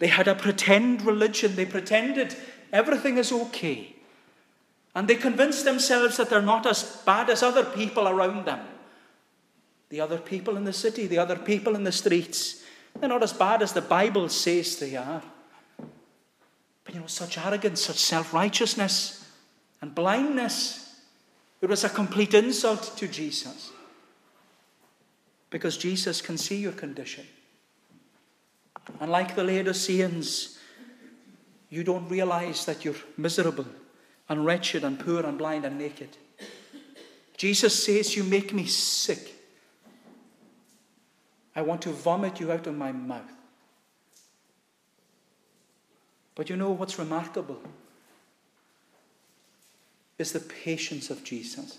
They 0.00 0.08
had 0.08 0.26
a 0.26 0.34
pretend 0.34 1.02
religion. 1.02 1.54
They 1.54 1.64
pretended 1.64 2.34
everything 2.72 3.16
is 3.16 3.30
okay. 3.30 3.94
And 4.94 5.06
they 5.06 5.14
convince 5.14 5.62
themselves 5.62 6.16
that 6.16 6.30
they're 6.30 6.42
not 6.42 6.66
as 6.66 6.82
bad 7.06 7.30
as 7.30 7.42
other 7.42 7.64
people 7.64 8.08
around 8.08 8.46
them. 8.46 8.60
The 9.88 10.00
other 10.00 10.18
people 10.18 10.56
in 10.56 10.64
the 10.64 10.72
city, 10.72 11.06
the 11.06 11.18
other 11.18 11.36
people 11.36 11.74
in 11.74 11.84
the 11.84 11.92
streets, 11.92 12.62
they're 12.98 13.08
not 13.08 13.22
as 13.22 13.32
bad 13.32 13.62
as 13.62 13.72
the 13.72 13.80
Bible 13.80 14.28
says 14.28 14.78
they 14.78 14.96
are. 14.96 15.22
But 16.84 16.94
you 16.94 17.00
know, 17.00 17.06
such 17.06 17.38
arrogance, 17.38 17.82
such 17.82 17.98
self 17.98 18.34
righteousness, 18.34 19.28
and 19.80 19.94
blindness 19.94 20.90
it 21.60 21.68
was 21.68 21.84
a 21.84 21.88
complete 21.88 22.34
insult 22.34 22.96
to 22.96 23.06
Jesus. 23.06 23.70
Because 25.50 25.76
Jesus 25.76 26.22
can 26.22 26.38
see 26.38 26.56
your 26.56 26.72
condition. 26.72 27.26
And 28.98 29.10
like 29.10 29.34
the 29.34 29.44
Laodiceans, 29.44 30.58
you 31.68 31.84
don't 31.84 32.08
realize 32.08 32.64
that 32.64 32.84
you're 32.84 32.94
miserable 33.16 33.66
and 34.30 34.46
wretched 34.46 34.82
and 34.84 34.98
poor 34.98 35.26
and 35.26 35.36
blind 35.36 35.66
and 35.66 35.76
naked. 35.76 36.16
Jesus 37.36 37.84
says, 37.84 38.16
You 38.16 38.24
make 38.24 38.54
me 38.54 38.64
sick. 38.64 39.34
I 41.54 41.60
want 41.60 41.82
to 41.82 41.90
vomit 41.90 42.40
you 42.40 42.50
out 42.50 42.66
of 42.66 42.74
my 42.74 42.92
mouth. 42.92 43.30
But 46.34 46.48
you 46.48 46.56
know 46.56 46.70
what's 46.70 46.98
remarkable? 46.98 47.60
is 50.20 50.32
the 50.32 50.40
patience 50.40 51.08
of 51.08 51.24
Jesus. 51.24 51.78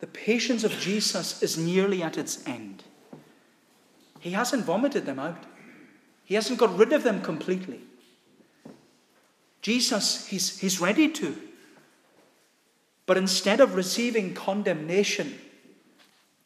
The 0.00 0.06
patience 0.06 0.64
of 0.64 0.72
Jesus 0.78 1.42
is 1.42 1.56
nearly 1.56 2.02
at 2.02 2.18
its 2.18 2.46
end. 2.46 2.84
He 4.20 4.32
hasn't 4.32 4.66
vomited 4.66 5.06
them 5.06 5.18
out, 5.18 5.44
He 6.26 6.34
hasn't 6.34 6.58
got 6.58 6.76
rid 6.76 6.92
of 6.92 7.02
them 7.02 7.22
completely. 7.22 7.80
Jesus, 9.68 10.26
he's, 10.28 10.58
he's 10.60 10.80
ready 10.80 11.10
to. 11.10 11.36
But 13.04 13.18
instead 13.18 13.60
of 13.60 13.74
receiving 13.74 14.32
condemnation, 14.32 15.38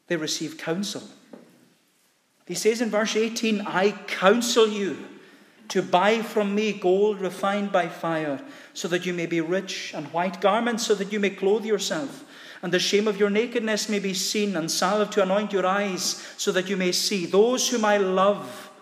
they 0.09 0.17
receive 0.17 0.59
counsel. 0.59 1.05
He 2.49 2.57
says 2.57 2.81
in 2.81 2.91
verse 2.91 3.15
18, 3.15 3.61
I 3.61 3.93
counsel 4.09 4.67
you 4.67 5.07
to 5.69 5.83
buy 5.83 6.21
from 6.23 6.53
me 6.53 6.73
gold 6.73 7.21
refined 7.21 7.71
by 7.71 7.87
fire, 7.87 8.41
so 8.75 8.89
that 8.89 9.07
you 9.07 9.15
may 9.15 9.27
be 9.27 9.41
rich, 9.41 9.93
and 9.95 10.09
white 10.09 10.41
garments, 10.41 10.85
so 10.85 10.97
that 10.97 11.13
you 11.13 11.21
may 11.21 11.31
clothe 11.31 11.65
yourself, 11.65 12.25
and 12.61 12.73
the 12.73 12.81
shame 12.81 13.07
of 13.07 13.21
your 13.21 13.31
nakedness 13.31 13.89
may 13.89 14.01
be 14.01 14.15
seen, 14.15 14.57
and 14.57 14.69
salve 14.69 15.11
to 15.11 15.23
anoint 15.23 15.53
your 15.53 15.65
eyes, 15.65 16.27
so 16.37 16.51
that 16.51 16.69
you 16.69 16.77
may 16.77 16.91
see. 16.91 17.25
Those 17.25 17.69
whom 17.69 17.85
I 17.85 17.99
love, 17.99 18.73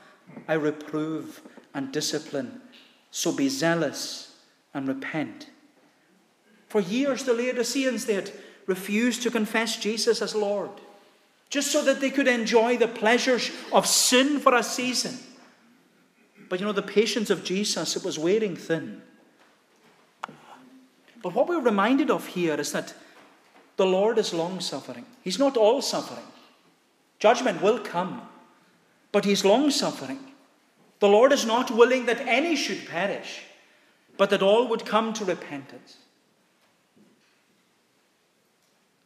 I 0.48 0.54
reprove 0.54 1.42
and 1.74 1.92
discipline. 1.92 2.62
So 3.10 3.32
be 3.32 3.50
zealous 3.50 4.28
and 4.72 4.86
repent. 4.86 5.48
For 6.68 6.80
years, 6.80 7.24
the 7.24 7.34
Laodiceans 7.34 8.06
they 8.06 8.14
had 8.14 8.30
refused 8.66 9.22
to 9.22 9.30
confess 9.30 9.76
Jesus 9.76 10.22
as 10.22 10.34
Lord, 10.34 10.70
just 11.48 11.72
so 11.72 11.82
that 11.84 12.00
they 12.00 12.10
could 12.10 12.28
enjoy 12.28 12.76
the 12.76 12.88
pleasures 12.88 13.50
of 13.72 13.86
sin 13.86 14.38
for 14.38 14.54
a 14.54 14.62
season. 14.62 15.18
But 16.48 16.60
you 16.60 16.66
know, 16.66 16.72
the 16.72 16.82
patience 16.82 17.30
of 17.30 17.44
Jesus, 17.44 17.96
it 17.96 18.04
was 18.04 18.18
wearing 18.18 18.56
thin. 18.56 19.02
But 21.22 21.34
what 21.34 21.48
we're 21.48 21.60
reminded 21.60 22.10
of 22.10 22.26
here 22.26 22.54
is 22.54 22.72
that 22.72 22.94
the 23.76 23.86
Lord 23.86 24.18
is 24.18 24.32
long 24.32 24.60
suffering. 24.60 25.06
He's 25.22 25.38
not 25.38 25.56
all 25.56 25.82
suffering. 25.82 26.26
Judgment 27.18 27.62
will 27.62 27.78
come, 27.78 28.22
but 29.12 29.24
He's 29.24 29.44
long 29.44 29.70
suffering. 29.70 30.20
The 31.00 31.08
Lord 31.08 31.32
is 31.32 31.46
not 31.46 31.70
willing 31.70 32.06
that 32.06 32.20
any 32.20 32.56
should 32.56 32.86
perish, 32.86 33.42
but 34.20 34.28
that 34.28 34.42
all 34.42 34.68
would 34.68 34.84
come 34.84 35.14
to 35.14 35.24
repentance. 35.24 35.96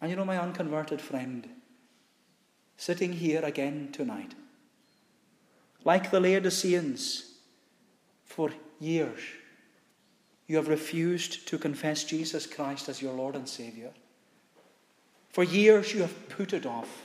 And 0.00 0.11
you 0.11 0.16
know, 0.16 0.24
my 0.24 0.40
unconverted 0.40 1.00
friend, 1.00 1.48
sitting 2.77 3.12
here 3.12 3.40
again 3.44 3.90
tonight, 3.92 4.35
like 5.85 6.11
the 6.11 6.18
Laodiceans, 6.18 7.31
for 8.24 8.50
years, 8.81 9.20
you 10.48 10.57
have 10.57 10.66
refused 10.66 11.46
to 11.46 11.59
confess 11.59 12.03
Jesus 12.03 12.44
Christ 12.44 12.88
as 12.88 13.00
your 13.00 13.14
Lord 13.14 13.37
and 13.37 13.48
Savior. 13.48 13.92
For 15.31 15.44
years, 15.44 15.94
you 15.94 16.00
have 16.00 16.29
put 16.29 16.53
it 16.53 16.66
off. 16.66 17.05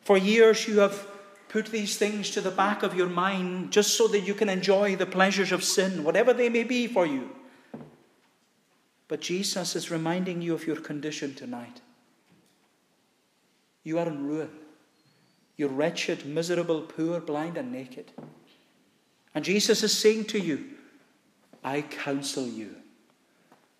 For 0.00 0.16
years, 0.16 0.66
you 0.66 0.78
have 0.78 1.06
put 1.50 1.66
these 1.66 1.98
things 1.98 2.30
to 2.30 2.40
the 2.40 2.50
back 2.50 2.84
of 2.84 2.94
your 2.94 3.08
mind 3.08 3.72
just 3.72 3.96
so 3.96 4.06
that 4.06 4.20
you 4.20 4.34
can 4.34 4.48
enjoy 4.48 4.94
the 4.94 5.04
pleasures 5.04 5.50
of 5.50 5.64
sin, 5.64 6.04
whatever 6.04 6.32
they 6.32 6.48
may 6.48 6.62
be 6.62 6.86
for 6.86 7.04
you. 7.04 7.28
But 9.08 9.20
Jesus 9.20 9.74
is 9.74 9.90
reminding 9.90 10.40
you 10.40 10.54
of 10.54 10.64
your 10.64 10.76
condition 10.76 11.34
tonight. 11.34 11.80
You 13.82 13.98
are 13.98 14.06
in 14.06 14.24
ruin. 14.28 14.50
You're 15.56 15.70
wretched, 15.70 16.24
miserable, 16.24 16.82
poor, 16.82 17.18
blind, 17.18 17.56
and 17.56 17.72
naked. 17.72 18.12
And 19.34 19.44
Jesus 19.44 19.82
is 19.82 19.98
saying 19.98 20.26
to 20.26 20.38
you, 20.38 20.64
I 21.64 21.82
counsel 21.82 22.46
you 22.46 22.76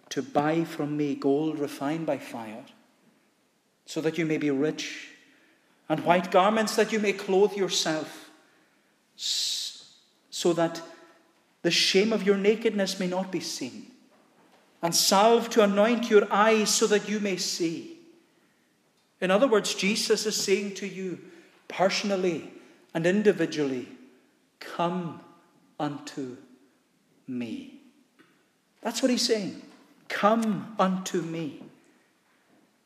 to 0.08 0.22
buy 0.22 0.64
from 0.64 0.96
me 0.96 1.14
gold 1.14 1.60
refined 1.60 2.04
by 2.04 2.18
fire, 2.18 2.64
so 3.86 4.00
that 4.00 4.18
you 4.18 4.26
may 4.26 4.38
be 4.38 4.50
rich, 4.50 5.09
and 5.90 6.04
white 6.04 6.30
garments 6.30 6.76
that 6.76 6.92
you 6.92 7.00
may 7.00 7.12
clothe 7.12 7.54
yourself, 7.54 8.30
so 9.16 10.52
that 10.52 10.80
the 11.62 11.70
shame 11.70 12.12
of 12.12 12.22
your 12.22 12.36
nakedness 12.36 13.00
may 13.00 13.08
not 13.08 13.32
be 13.32 13.40
seen, 13.40 13.90
and 14.82 14.94
salve 14.94 15.50
to 15.50 15.64
anoint 15.64 16.08
your 16.08 16.32
eyes 16.32 16.72
so 16.72 16.86
that 16.86 17.08
you 17.08 17.18
may 17.18 17.36
see. 17.36 17.98
In 19.20 19.32
other 19.32 19.48
words, 19.48 19.74
Jesus 19.74 20.26
is 20.26 20.36
saying 20.36 20.74
to 20.76 20.86
you 20.86 21.18
personally 21.66 22.50
and 22.94 23.04
individually, 23.04 23.88
Come 24.60 25.20
unto 25.78 26.36
me. 27.26 27.80
That's 28.80 29.02
what 29.02 29.10
he's 29.10 29.26
saying. 29.26 29.60
Come 30.08 30.76
unto 30.78 31.20
me. 31.20 31.64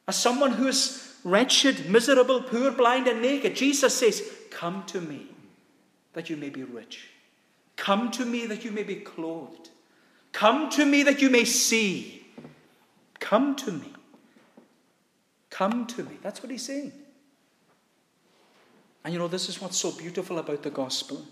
As 0.09 0.17
someone 0.17 0.53
who 0.53 0.69
is 0.69 1.14
wretched, 1.25 1.91
miserable, 1.91 2.43
poor, 2.43 2.71
blind, 2.71 3.09
and 3.09 3.21
naked, 3.23 3.57
Jesus 3.57 3.95
says, 3.95 4.23
Come 4.51 4.85
to 4.87 5.01
me 5.01 5.27
that 6.13 6.31
you 6.31 6.37
may 6.37 6.51
be 6.51 6.63
rich. 6.63 7.09
Come 7.77 8.11
to 8.13 8.25
me 8.25 8.47
that 8.47 8.65
you 8.65 8.71
may 8.71 8.85
be 8.85 8.97
clothed. 8.97 9.71
Come 10.33 10.71
to 10.71 10.85
me 10.85 11.03
that 11.03 11.21
you 11.21 11.31
may 11.31 11.45
see. 11.45 12.27
Come 13.19 13.57
to 13.57 13.73
me. 13.73 13.93
Come 15.51 15.87
to 15.87 16.05
me. 16.05 16.19
That's 16.23 16.43
what 16.43 16.53
he's 16.53 16.65
saying. 16.65 16.93
And 19.05 19.13
you 19.13 19.19
know, 19.19 19.29
this 19.29 19.49
is 19.49 19.61
what's 19.61 19.77
so 19.77 19.93
beautiful 19.93 20.39
about 20.39 20.63
the 20.63 20.71
gospel 20.71 21.25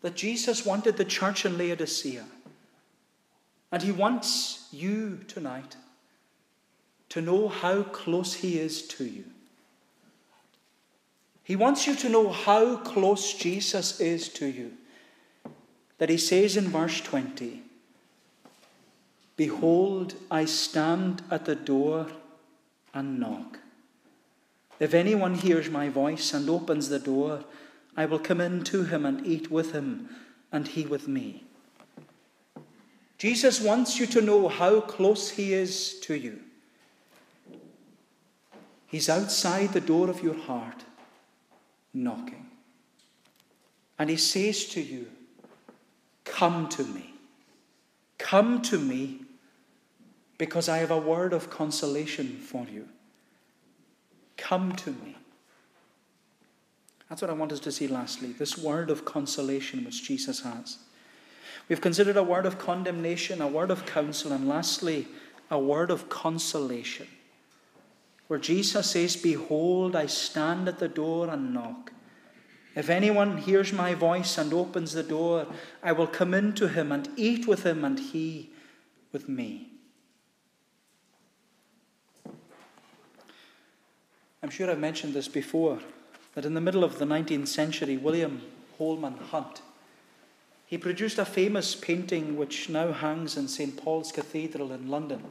that 0.00 0.16
Jesus 0.16 0.66
wanted 0.66 0.96
the 0.96 1.04
church 1.04 1.44
in 1.44 1.56
Laodicea. 1.56 2.24
And 3.70 3.82
he 3.82 3.92
wants 3.92 4.68
you 4.72 5.20
tonight 5.28 5.76
to 7.12 7.20
know 7.20 7.46
how 7.46 7.82
close 7.82 8.32
he 8.32 8.58
is 8.58 8.80
to 8.88 9.04
you. 9.04 9.24
He 11.44 11.56
wants 11.56 11.86
you 11.86 11.94
to 11.96 12.08
know 12.08 12.30
how 12.30 12.76
close 12.76 13.34
Jesus 13.34 14.00
is 14.00 14.30
to 14.30 14.46
you. 14.46 14.72
That 15.98 16.08
he 16.08 16.16
says 16.16 16.56
in 16.56 16.68
verse 16.68 17.02
20, 17.02 17.62
Behold, 19.36 20.14
I 20.30 20.46
stand 20.46 21.22
at 21.30 21.44
the 21.44 21.54
door 21.54 22.06
and 22.94 23.20
knock. 23.20 23.58
If 24.80 24.94
anyone 24.94 25.34
hears 25.34 25.68
my 25.68 25.90
voice 25.90 26.32
and 26.32 26.48
opens 26.48 26.88
the 26.88 26.98
door, 26.98 27.44
I 27.94 28.06
will 28.06 28.20
come 28.20 28.40
in 28.40 28.64
to 28.64 28.84
him 28.84 29.04
and 29.04 29.26
eat 29.26 29.50
with 29.50 29.72
him, 29.72 30.08
and 30.50 30.66
he 30.66 30.86
with 30.86 31.08
me. 31.08 31.44
Jesus 33.18 33.60
wants 33.60 34.00
you 34.00 34.06
to 34.06 34.22
know 34.22 34.48
how 34.48 34.80
close 34.80 35.30
He 35.30 35.52
is 35.52 36.00
to 36.00 36.14
you. 36.14 36.40
He's 38.92 39.08
outside 39.08 39.72
the 39.72 39.80
door 39.80 40.10
of 40.10 40.22
your 40.22 40.36
heart, 40.36 40.84
knocking. 41.94 42.46
And 43.98 44.10
He 44.10 44.18
says 44.18 44.66
to 44.66 44.82
you, 44.82 45.06
Come 46.26 46.68
to 46.68 46.84
me. 46.84 47.14
Come 48.18 48.60
to 48.62 48.78
me 48.78 49.22
because 50.36 50.68
I 50.68 50.76
have 50.76 50.90
a 50.90 50.98
word 50.98 51.32
of 51.32 51.48
consolation 51.48 52.36
for 52.36 52.66
you. 52.70 52.86
Come 54.36 54.72
to 54.76 54.90
me. 54.90 55.16
That's 57.08 57.22
what 57.22 57.30
I 57.30 57.34
want 57.34 57.52
us 57.52 57.60
to 57.60 57.72
see 57.72 57.88
lastly 57.88 58.32
this 58.32 58.58
word 58.58 58.90
of 58.90 59.06
consolation 59.06 59.86
which 59.86 60.04
Jesus 60.04 60.42
has. 60.42 60.76
We've 61.66 61.80
considered 61.80 62.18
a 62.18 62.22
word 62.22 62.44
of 62.44 62.58
condemnation, 62.58 63.40
a 63.40 63.48
word 63.48 63.70
of 63.70 63.86
counsel, 63.86 64.32
and 64.32 64.46
lastly, 64.46 65.08
a 65.50 65.58
word 65.58 65.90
of 65.90 66.10
consolation. 66.10 67.08
Where 68.32 68.40
Jesus 68.40 68.92
says, 68.92 69.14
Behold, 69.14 69.94
I 69.94 70.06
stand 70.06 70.66
at 70.66 70.78
the 70.78 70.88
door 70.88 71.28
and 71.28 71.52
knock. 71.52 71.92
If 72.74 72.88
anyone 72.88 73.36
hears 73.36 73.74
my 73.74 73.92
voice 73.92 74.38
and 74.38 74.54
opens 74.54 74.94
the 74.94 75.02
door, 75.02 75.46
I 75.82 75.92
will 75.92 76.06
come 76.06 76.32
in 76.32 76.54
to 76.54 76.68
him 76.68 76.92
and 76.92 77.10
eat 77.14 77.46
with 77.46 77.66
him 77.66 77.84
and 77.84 77.98
he 77.98 78.48
with 79.12 79.28
me. 79.28 79.72
I'm 84.42 84.48
sure 84.48 84.70
I've 84.70 84.78
mentioned 84.78 85.12
this 85.12 85.28
before 85.28 85.80
that 86.34 86.46
in 86.46 86.54
the 86.54 86.60
middle 86.62 86.84
of 86.84 86.98
the 86.98 87.04
19th 87.04 87.48
century, 87.48 87.98
William 87.98 88.40
Holman 88.78 89.18
Hunt 89.30 89.60
he 90.64 90.78
produced 90.78 91.18
a 91.18 91.26
famous 91.26 91.74
painting 91.74 92.38
which 92.38 92.70
now 92.70 92.92
hangs 92.92 93.36
in 93.36 93.46
St. 93.46 93.76
Paul's 93.76 94.10
Cathedral 94.10 94.72
in 94.72 94.88
London. 94.88 95.22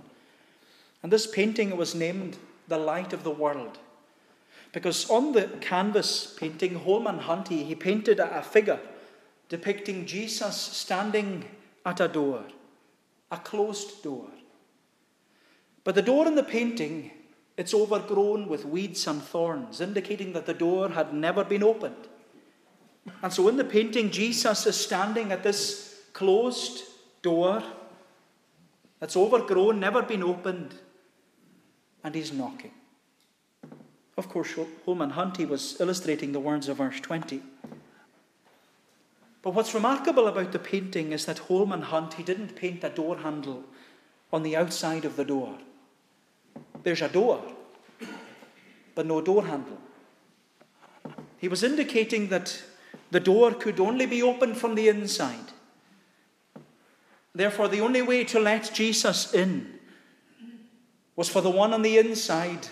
And 1.01 1.11
this 1.11 1.25
painting 1.25 1.75
was 1.75 1.95
named 1.95 2.37
The 2.71 2.77
Light 2.77 3.11
of 3.11 3.23
the 3.23 3.31
World. 3.31 3.77
Because 4.71 5.09
on 5.09 5.33
the 5.33 5.49
canvas 5.59 6.33
painting, 6.39 6.75
Holman 6.75 7.19
Hunt, 7.19 7.49
he 7.49 7.75
painted 7.75 8.19
a 8.19 8.41
figure 8.41 8.79
depicting 9.49 10.05
Jesus 10.05 10.55
standing 10.55 11.43
at 11.85 11.99
a 11.99 12.07
door, 12.07 12.45
a 13.29 13.37
closed 13.37 14.01
door. 14.01 14.29
But 15.83 15.95
the 15.95 16.01
door 16.01 16.25
in 16.25 16.35
the 16.35 16.43
painting, 16.43 17.11
it's 17.57 17.73
overgrown 17.73 18.47
with 18.47 18.63
weeds 18.63 19.05
and 19.07 19.21
thorns, 19.21 19.81
indicating 19.81 20.31
that 20.31 20.45
the 20.45 20.53
door 20.53 20.87
had 20.89 21.13
never 21.13 21.43
been 21.43 21.63
opened. 21.63 22.07
And 23.21 23.33
so 23.33 23.49
in 23.49 23.57
the 23.57 23.65
painting, 23.65 24.09
Jesus 24.11 24.65
is 24.65 24.77
standing 24.77 25.33
at 25.33 25.43
this 25.43 25.99
closed 26.13 26.83
door 27.21 27.61
that's 29.01 29.17
overgrown, 29.17 29.81
never 29.81 30.01
been 30.01 30.23
opened, 30.23 30.75
and 32.03 32.15
he's 32.15 32.31
knocking. 32.33 32.71
Of 34.17 34.29
course, 34.29 34.55
Holman 34.85 35.11
Hunt 35.11 35.37
he 35.37 35.45
was 35.45 35.79
illustrating 35.79 36.31
the 36.31 36.39
words 36.39 36.67
of 36.67 36.77
verse 36.77 36.99
20. 36.99 37.41
But 39.41 39.53
what's 39.53 39.73
remarkable 39.73 40.27
about 40.27 40.51
the 40.51 40.59
painting 40.59 41.11
is 41.11 41.25
that 41.25 41.39
Holman 41.39 41.81
Hunt, 41.81 42.13
he 42.13 42.23
didn't 42.23 42.55
paint 42.55 42.83
a 42.83 42.89
door 42.89 43.17
handle 43.17 43.63
on 44.31 44.43
the 44.43 44.55
outside 44.55 45.05
of 45.05 45.15
the 45.15 45.25
door. 45.25 45.57
There's 46.83 47.01
a 47.01 47.09
door, 47.09 47.43
but 48.93 49.05
no 49.05 49.21
door 49.21 49.45
handle. 49.45 49.79
He 51.37 51.47
was 51.47 51.63
indicating 51.63 52.29
that 52.29 52.61
the 53.09 53.19
door 53.19 53.53
could 53.53 53.79
only 53.79 54.05
be 54.05 54.21
opened 54.21 54.57
from 54.57 54.75
the 54.75 54.87
inside. 54.87 55.51
Therefore, 57.33 57.67
the 57.67 57.81
only 57.81 58.01
way 58.01 58.23
to 58.25 58.39
let 58.39 58.71
Jesus 58.73 59.33
in 59.33 59.79
was 61.15 61.29
for 61.29 61.41
the 61.41 61.49
one 61.49 61.73
on 61.73 61.81
the 61.81 61.97
inside 61.97 62.67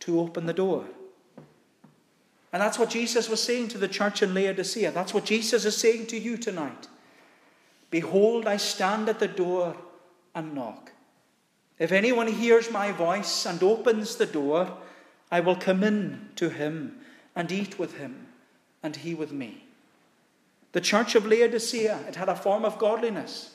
to 0.00 0.20
open 0.20 0.46
the 0.46 0.52
door. 0.52 0.84
And 2.52 2.62
that's 2.62 2.78
what 2.78 2.90
Jesus 2.90 3.28
was 3.28 3.42
saying 3.42 3.68
to 3.68 3.78
the 3.78 3.88
church 3.88 4.22
in 4.22 4.32
Laodicea. 4.32 4.90
That's 4.92 5.12
what 5.12 5.24
Jesus 5.24 5.64
is 5.64 5.76
saying 5.76 6.06
to 6.06 6.18
you 6.18 6.36
tonight. 6.36 6.88
Behold, 7.90 8.46
I 8.46 8.56
stand 8.56 9.08
at 9.08 9.18
the 9.18 9.28
door 9.28 9.76
and 10.34 10.54
knock. 10.54 10.92
If 11.78 11.92
anyone 11.92 12.28
hears 12.28 12.70
my 12.70 12.92
voice 12.92 13.44
and 13.44 13.62
opens 13.62 14.16
the 14.16 14.26
door, 14.26 14.76
I 15.30 15.40
will 15.40 15.56
come 15.56 15.82
in 15.82 16.30
to 16.36 16.48
him 16.48 16.98
and 17.34 17.50
eat 17.52 17.78
with 17.78 17.98
him 17.98 18.28
and 18.82 18.96
he 18.96 19.14
with 19.14 19.32
me. 19.32 19.64
The 20.72 20.80
church 20.80 21.14
of 21.14 21.26
Laodicea, 21.26 22.00
it 22.08 22.16
had 22.16 22.28
a 22.28 22.36
form 22.36 22.64
of 22.64 22.78
godliness, 22.78 23.54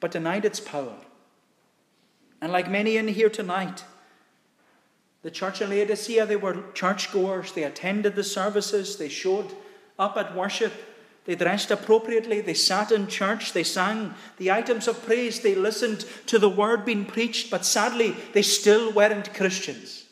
but 0.00 0.10
denied 0.10 0.44
its 0.44 0.60
power. 0.60 0.96
And 2.40 2.52
like 2.52 2.70
many 2.70 2.96
in 2.96 3.08
here 3.08 3.30
tonight, 3.30 3.84
the 5.22 5.30
church 5.30 5.60
of 5.60 5.70
Laodicea, 5.70 6.26
they 6.26 6.36
were 6.36 6.62
churchgoers. 6.74 7.52
They 7.52 7.64
attended 7.64 8.14
the 8.14 8.24
services. 8.24 8.96
They 8.96 9.08
showed 9.08 9.52
up 9.98 10.16
at 10.16 10.36
worship. 10.36 10.72
They 11.24 11.34
dressed 11.34 11.70
appropriately. 11.70 12.40
They 12.40 12.54
sat 12.54 12.92
in 12.92 13.08
church. 13.08 13.52
They 13.52 13.64
sang 13.64 14.14
the 14.38 14.52
items 14.52 14.88
of 14.88 15.04
praise. 15.04 15.40
They 15.40 15.54
listened 15.54 16.06
to 16.26 16.38
the 16.38 16.48
word 16.48 16.84
being 16.84 17.04
preached. 17.04 17.50
But 17.50 17.64
sadly, 17.64 18.16
they 18.32 18.42
still 18.42 18.92
weren't 18.92 19.34
Christians. 19.34 20.06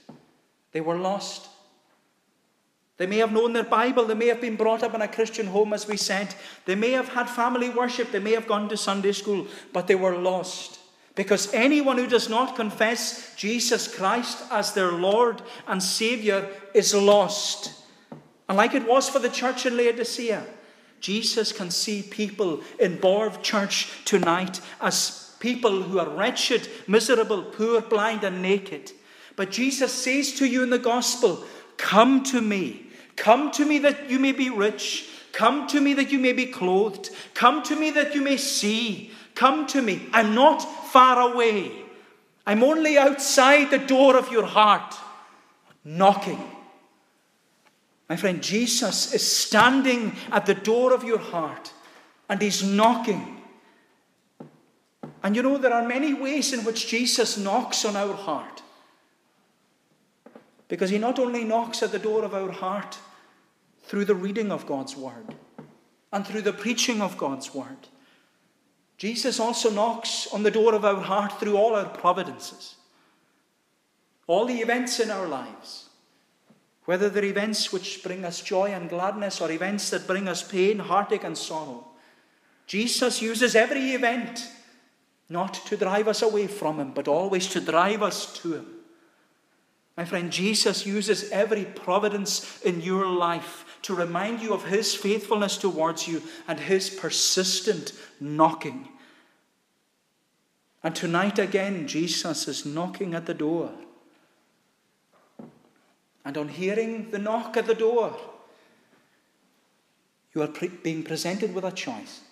They 0.72 0.80
were 0.80 0.98
lost. 0.98 1.48
They 2.98 3.06
may 3.06 3.18
have 3.18 3.32
known 3.32 3.52
their 3.52 3.64
Bible. 3.64 4.04
They 4.04 4.14
may 4.14 4.26
have 4.26 4.40
been 4.40 4.56
brought 4.56 4.82
up 4.82 4.94
in 4.94 5.02
a 5.02 5.08
Christian 5.08 5.46
home, 5.46 5.72
as 5.72 5.86
we 5.86 5.96
said. 5.96 6.34
They 6.64 6.74
may 6.74 6.90
have 6.92 7.08
had 7.08 7.30
family 7.30 7.68
worship. 7.70 8.10
They 8.10 8.18
may 8.18 8.32
have 8.32 8.48
gone 8.48 8.68
to 8.70 8.76
Sunday 8.76 9.12
school, 9.12 9.46
but 9.72 9.86
they 9.86 9.94
were 9.94 10.16
lost. 10.16 10.75
Because 11.16 11.52
anyone 11.54 11.96
who 11.96 12.06
does 12.06 12.28
not 12.28 12.54
confess 12.54 13.34
Jesus 13.36 13.92
Christ 13.92 14.44
as 14.52 14.74
their 14.74 14.92
Lord 14.92 15.42
and 15.66 15.82
Savior 15.82 16.48
is 16.74 16.94
lost. 16.94 17.72
And 18.48 18.56
like 18.56 18.74
it 18.74 18.86
was 18.86 19.08
for 19.08 19.18
the 19.18 19.30
church 19.30 19.66
in 19.66 19.76
Laodicea, 19.76 20.44
Jesus 21.00 21.52
can 21.52 21.70
see 21.70 22.02
people 22.02 22.60
in 22.78 22.98
Borv 22.98 23.42
Church 23.42 23.88
tonight 24.04 24.60
as 24.80 25.34
people 25.40 25.82
who 25.82 25.98
are 25.98 26.08
wretched, 26.08 26.68
miserable, 26.86 27.42
poor, 27.42 27.80
blind, 27.80 28.22
and 28.22 28.42
naked. 28.42 28.92
But 29.36 29.50
Jesus 29.50 29.92
says 29.92 30.32
to 30.34 30.46
you 30.46 30.62
in 30.62 30.70
the 30.70 30.78
gospel, 30.78 31.44
Come 31.78 32.22
to 32.24 32.40
me. 32.40 32.86
Come 33.16 33.50
to 33.52 33.64
me 33.64 33.78
that 33.80 34.10
you 34.10 34.18
may 34.18 34.32
be 34.32 34.50
rich. 34.50 35.08
Come 35.32 35.66
to 35.68 35.80
me 35.80 35.94
that 35.94 36.10
you 36.10 36.18
may 36.18 36.32
be 36.32 36.46
clothed. 36.46 37.10
Come 37.34 37.62
to 37.64 37.76
me 37.76 37.90
that 37.90 38.14
you 38.14 38.22
may 38.22 38.36
see. 38.36 39.10
Come 39.36 39.66
to 39.68 39.82
me. 39.82 40.08
I'm 40.12 40.34
not 40.34 40.58
far 40.90 41.30
away. 41.30 41.70
I'm 42.46 42.62
only 42.62 42.96
outside 42.96 43.70
the 43.70 43.78
door 43.78 44.16
of 44.16 44.32
your 44.32 44.46
heart, 44.46 44.96
knocking. 45.84 46.42
My 48.08 48.16
friend, 48.16 48.42
Jesus 48.42 49.12
is 49.12 49.30
standing 49.30 50.14
at 50.32 50.46
the 50.46 50.54
door 50.54 50.94
of 50.94 51.04
your 51.04 51.18
heart 51.18 51.72
and 52.28 52.40
he's 52.40 52.62
knocking. 52.62 53.42
And 55.22 55.36
you 55.36 55.42
know, 55.42 55.58
there 55.58 55.74
are 55.74 55.86
many 55.86 56.14
ways 56.14 56.52
in 56.52 56.64
which 56.64 56.86
Jesus 56.86 57.36
knocks 57.36 57.84
on 57.84 57.96
our 57.96 58.14
heart. 58.14 58.62
Because 60.68 60.90
he 60.90 60.98
not 60.98 61.18
only 61.18 61.44
knocks 61.44 61.82
at 61.82 61.92
the 61.92 61.98
door 61.98 62.24
of 62.24 62.32
our 62.32 62.52
heart 62.52 62.98
through 63.82 64.04
the 64.06 64.14
reading 64.14 64.50
of 64.50 64.66
God's 64.66 64.96
word 64.96 65.34
and 66.12 66.26
through 66.26 66.42
the 66.42 66.52
preaching 66.52 67.02
of 67.02 67.18
God's 67.18 67.54
word, 67.54 67.88
Jesus 68.98 69.38
also 69.38 69.70
knocks 69.70 70.26
on 70.32 70.42
the 70.42 70.50
door 70.50 70.74
of 70.74 70.84
our 70.84 71.00
heart 71.00 71.38
through 71.38 71.56
all 71.56 71.74
our 71.74 71.88
providences, 71.88 72.76
all 74.26 74.46
the 74.46 74.60
events 74.60 75.00
in 75.00 75.10
our 75.10 75.28
lives, 75.28 75.90
whether 76.86 77.10
they're 77.10 77.24
events 77.24 77.72
which 77.72 78.02
bring 78.02 78.24
us 78.24 78.40
joy 78.40 78.72
and 78.72 78.88
gladness 78.88 79.40
or 79.40 79.50
events 79.50 79.90
that 79.90 80.06
bring 80.06 80.28
us 80.28 80.42
pain, 80.42 80.78
heartache, 80.78 81.24
and 81.24 81.36
sorrow. 81.36 81.86
Jesus 82.66 83.20
uses 83.20 83.54
every 83.54 83.92
event 83.92 84.48
not 85.28 85.54
to 85.54 85.76
drive 85.76 86.08
us 86.08 86.22
away 86.22 86.46
from 86.46 86.80
Him, 86.80 86.92
but 86.92 87.08
always 87.08 87.48
to 87.48 87.60
drive 87.60 88.02
us 88.02 88.32
to 88.40 88.54
Him. 88.54 88.66
My 89.96 90.04
friend, 90.04 90.30
Jesus 90.30 90.86
uses 90.86 91.30
every 91.30 91.64
providence 91.64 92.60
in 92.62 92.80
your 92.80 93.06
life 93.06 93.64
to 93.86 93.94
remind 93.94 94.42
you 94.42 94.52
of 94.52 94.64
His 94.64 94.96
faithfulness 94.96 95.56
towards 95.56 96.08
you 96.08 96.20
and 96.48 96.58
His 96.58 96.90
persistent 96.90 97.92
knocking. 98.18 98.88
And 100.82 100.92
tonight 100.92 101.38
again, 101.38 101.86
Jesus 101.86 102.48
is 102.48 102.66
knocking 102.66 103.14
at 103.14 103.26
the 103.26 103.34
door. 103.34 103.70
And 106.24 106.36
on 106.36 106.48
hearing 106.48 107.12
the 107.12 107.20
knock 107.20 107.56
at 107.56 107.68
the 107.68 107.76
door, 107.76 108.16
you 110.34 110.42
are 110.42 110.48
pre- 110.48 110.66
being 110.66 111.04
presented 111.04 111.54
with 111.54 111.62
a 111.62 111.70
choice. 111.70 112.22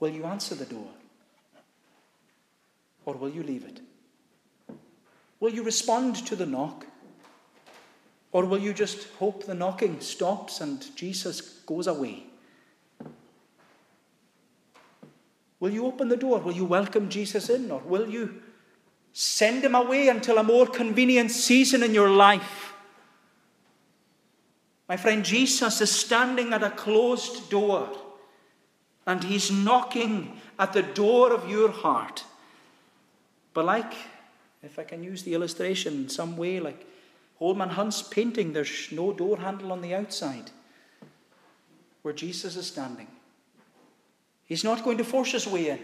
Will 0.00 0.12
you 0.12 0.24
answer 0.24 0.54
the 0.54 0.64
door? 0.64 0.88
Or 3.04 3.12
will 3.16 3.28
you 3.28 3.42
leave 3.42 3.66
it? 3.66 3.80
Will 5.40 5.52
you 5.52 5.62
respond 5.62 6.16
to 6.26 6.34
the 6.34 6.46
knock? 6.46 6.86
Or 8.32 8.46
will 8.46 8.58
you 8.58 8.72
just 8.72 9.08
hope 9.18 9.44
the 9.44 9.54
knocking 9.54 10.00
stops 10.00 10.60
and 10.60 10.84
Jesus 10.96 11.40
goes 11.66 11.86
away? 11.86 12.24
Will 15.60 15.70
you 15.70 15.86
open 15.86 16.08
the 16.08 16.16
door? 16.16 16.40
Will 16.40 16.52
you 16.52 16.64
welcome 16.64 17.08
Jesus 17.08 17.48
in? 17.48 17.70
Or 17.70 17.80
will 17.80 18.08
you 18.08 18.42
send 19.12 19.62
him 19.62 19.74
away 19.74 20.08
until 20.08 20.38
a 20.38 20.42
more 20.42 20.66
convenient 20.66 21.30
season 21.30 21.82
in 21.82 21.94
your 21.94 22.08
life? 22.08 22.72
My 24.88 24.96
friend, 24.96 25.24
Jesus 25.24 25.80
is 25.80 25.90
standing 25.90 26.52
at 26.52 26.62
a 26.62 26.70
closed 26.70 27.48
door 27.48 27.88
and 29.06 29.22
he's 29.22 29.50
knocking 29.50 30.40
at 30.58 30.72
the 30.72 30.82
door 30.82 31.32
of 31.32 31.48
your 31.48 31.70
heart. 31.70 32.24
But, 33.54 33.66
like, 33.66 33.92
if 34.62 34.78
I 34.78 34.84
can 34.84 35.04
use 35.04 35.22
the 35.22 35.34
illustration 35.34 35.94
in 35.94 36.08
some 36.08 36.36
way, 36.36 36.60
like 36.60 36.86
Holman 37.42 37.70
Hunt's 37.70 38.02
painting, 38.02 38.52
there's 38.52 38.92
no 38.92 39.12
door 39.12 39.36
handle 39.38 39.72
on 39.72 39.82
the 39.82 39.96
outside 39.96 40.52
where 42.02 42.14
Jesus 42.14 42.54
is 42.54 42.68
standing. 42.68 43.08
He's 44.44 44.62
not 44.62 44.84
going 44.84 44.96
to 44.98 45.04
force 45.04 45.32
his 45.32 45.48
way 45.48 45.70
in. 45.70 45.80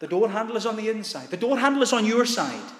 The 0.00 0.06
door 0.06 0.28
handle 0.28 0.58
is 0.58 0.66
on 0.66 0.76
the 0.76 0.90
inside, 0.90 1.30
the 1.30 1.38
door 1.38 1.58
handle 1.58 1.82
is 1.82 1.94
on 1.94 2.04
your 2.04 2.26
side. 2.26 2.70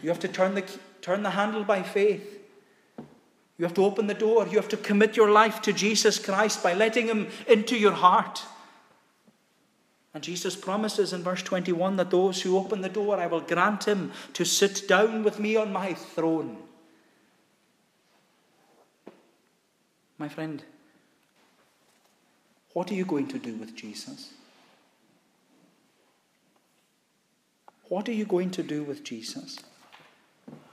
You 0.00 0.10
have 0.10 0.20
to 0.20 0.28
turn 0.28 0.54
the, 0.54 0.64
turn 1.02 1.24
the 1.24 1.30
handle 1.30 1.64
by 1.64 1.82
faith. 1.82 2.38
You 3.58 3.64
have 3.64 3.74
to 3.74 3.84
open 3.84 4.06
the 4.06 4.14
door. 4.14 4.46
You 4.46 4.58
have 4.58 4.68
to 4.68 4.76
commit 4.76 5.16
your 5.16 5.32
life 5.32 5.60
to 5.62 5.72
Jesus 5.72 6.20
Christ 6.20 6.62
by 6.62 6.74
letting 6.74 7.08
Him 7.08 7.26
into 7.48 7.76
your 7.76 7.94
heart. 7.94 8.44
And 10.16 10.24
Jesus 10.24 10.56
promises 10.56 11.12
in 11.12 11.22
verse 11.22 11.42
21 11.42 11.96
that 11.96 12.10
those 12.10 12.40
who 12.40 12.56
open 12.56 12.80
the 12.80 12.88
door, 12.88 13.20
I 13.20 13.26
will 13.26 13.42
grant 13.42 13.84
him 13.86 14.12
to 14.32 14.46
sit 14.46 14.88
down 14.88 15.22
with 15.22 15.38
me 15.38 15.56
on 15.56 15.70
my 15.70 15.92
throne. 15.92 16.56
My 20.16 20.30
friend, 20.30 20.64
what 22.72 22.90
are 22.90 22.94
you 22.94 23.04
going 23.04 23.28
to 23.28 23.38
do 23.38 23.56
with 23.56 23.76
Jesus? 23.76 24.32
What 27.90 28.08
are 28.08 28.14
you 28.14 28.24
going 28.24 28.52
to 28.52 28.62
do 28.62 28.84
with 28.84 29.04
Jesus? 29.04 29.58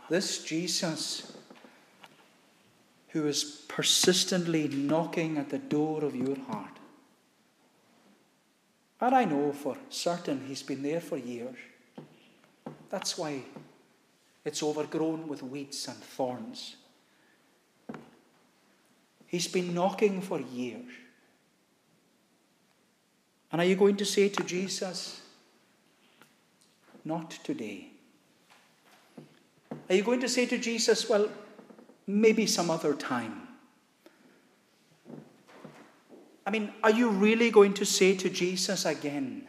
This 0.09 0.41
Jesus 0.41 1.35
who 3.09 3.27
is 3.27 3.43
persistently 3.67 4.69
knocking 4.69 5.37
at 5.37 5.49
the 5.49 5.59
door 5.59 6.05
of 6.05 6.15
your 6.15 6.39
heart. 6.47 6.79
And 9.03 9.13
I 9.13 9.25
know 9.25 9.51
for 9.51 9.75
certain 9.89 10.45
he's 10.47 10.63
been 10.63 10.81
there 10.81 11.01
for 11.01 11.17
years. 11.17 11.57
That's 12.89 13.17
why 13.17 13.41
it's 14.45 14.63
overgrown 14.63 15.27
with 15.27 15.43
weeds 15.43 15.89
and 15.89 15.97
thorns. 15.97 16.77
He's 19.27 19.49
been 19.49 19.73
knocking 19.73 20.21
for 20.21 20.39
years. 20.39 20.89
And 23.51 23.59
are 23.59 23.65
you 23.65 23.75
going 23.75 23.97
to 23.97 24.05
say 24.05 24.29
to 24.29 24.43
Jesus, 24.45 25.21
Not 27.03 27.31
today? 27.31 27.89
Are 29.89 29.95
you 29.95 30.03
going 30.03 30.21
to 30.21 30.29
say 30.29 30.45
to 30.45 30.57
Jesus, 30.57 31.09
Well, 31.09 31.27
maybe 32.07 32.45
some 32.45 32.69
other 32.69 32.93
time? 32.93 33.42
I 36.45 36.51
mean, 36.51 36.73
are 36.83 36.91
you 36.91 37.09
really 37.09 37.51
going 37.51 37.73
to 37.75 37.85
say 37.85 38.15
to 38.15 38.29
Jesus 38.29 38.85
again, 38.85 39.47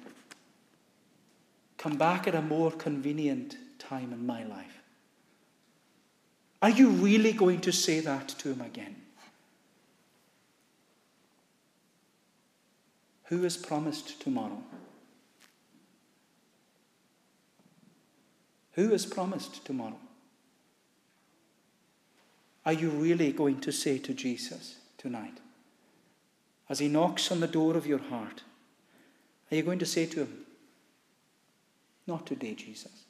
Come 1.85 1.99
back 1.99 2.27
at 2.27 2.35
a 2.35 2.41
more 2.41 2.71
convenient 2.71 3.59
time 3.79 4.15
in 4.15 4.25
my 4.25 4.43
life? 4.45 4.81
Are 6.63 6.71
you 6.71 6.89
really 6.89 7.33
going 7.33 7.61
to 7.61 7.73
say 7.73 8.01
that 8.01 8.29
to 8.39 8.53
him 8.53 8.63
again? 8.63 8.97
Who 13.25 13.45
is 13.45 13.59
promised 13.59 14.19
tomorrow? 14.23 14.63
Who 18.73 18.91
is 18.95 19.05
promised 19.05 19.63
tomorrow? 19.67 20.01
Are 22.65 22.73
you 22.73 22.89
really 22.89 23.33
going 23.33 23.61
to 23.61 23.73
say 23.73 23.99
to 23.99 24.15
Jesus 24.15 24.77
tonight? 24.97 25.39
As 26.69 26.79
he 26.79 26.89
knocks 26.89 27.31
on 27.31 27.41
the 27.41 27.47
door 27.47 27.77
of 27.77 27.87
your 27.87 27.99
heart, 27.99 28.43
are 29.51 29.57
you 29.57 29.63
going 29.63 29.79
to 29.79 29.87
say 29.87 30.07
to 30.07 30.21
him, 30.21 30.47
Not 32.07 32.27
today, 32.27 32.55
Jesus? 32.55 33.05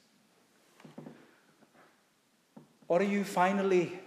Or 2.87 2.99
are 2.99 3.03
you 3.03 3.23
finally 3.23 3.99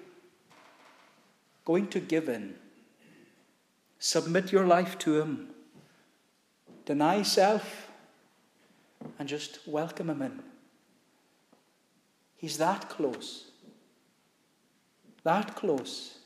going 1.65 1.89
to 1.89 2.01
give 2.01 2.29
in, 2.29 2.55
submit 3.99 4.53
your 4.53 4.67
life 4.67 4.97
to 4.99 5.21
him, 5.21 5.49
deny 6.85 7.23
self, 7.23 7.89
and 9.19 9.29
just 9.29 9.59
welcome 9.67 10.11
him 10.11 10.23
in? 10.23 10.43
He's 12.37 12.59
that 12.59 12.89
close, 12.89 13.51
that 15.25 15.57
close, 15.57 16.19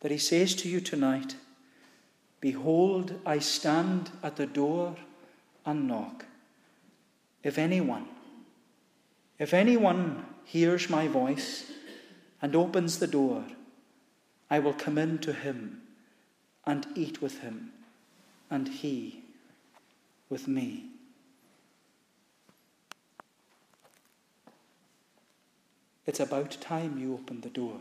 that 0.00 0.10
he 0.10 0.18
says 0.18 0.54
to 0.56 0.68
you 0.68 0.80
tonight, 0.80 1.36
Behold, 2.40 3.20
I 3.26 3.38
stand 3.38 4.10
at 4.22 4.36
the 4.36 4.46
door 4.46 4.96
and 5.66 5.86
knock. 5.86 6.24
If 7.42 7.58
anyone, 7.58 8.08
if 9.38 9.52
anyone 9.52 10.26
hears 10.44 10.88
my 10.88 11.06
voice 11.06 11.70
and 12.40 12.56
opens 12.56 12.98
the 12.98 13.06
door, 13.06 13.44
I 14.50 14.58
will 14.58 14.72
come 14.72 14.98
in 14.98 15.18
to 15.18 15.32
him 15.32 15.82
and 16.66 16.86
eat 16.94 17.22
with 17.22 17.40
him, 17.40 17.72
and 18.50 18.68
he 18.68 19.22
with 20.28 20.48
me. 20.48 20.86
It's 26.06 26.20
about 26.20 26.60
time 26.60 26.98
you 26.98 27.14
opened 27.14 27.42
the 27.42 27.50
door 27.50 27.80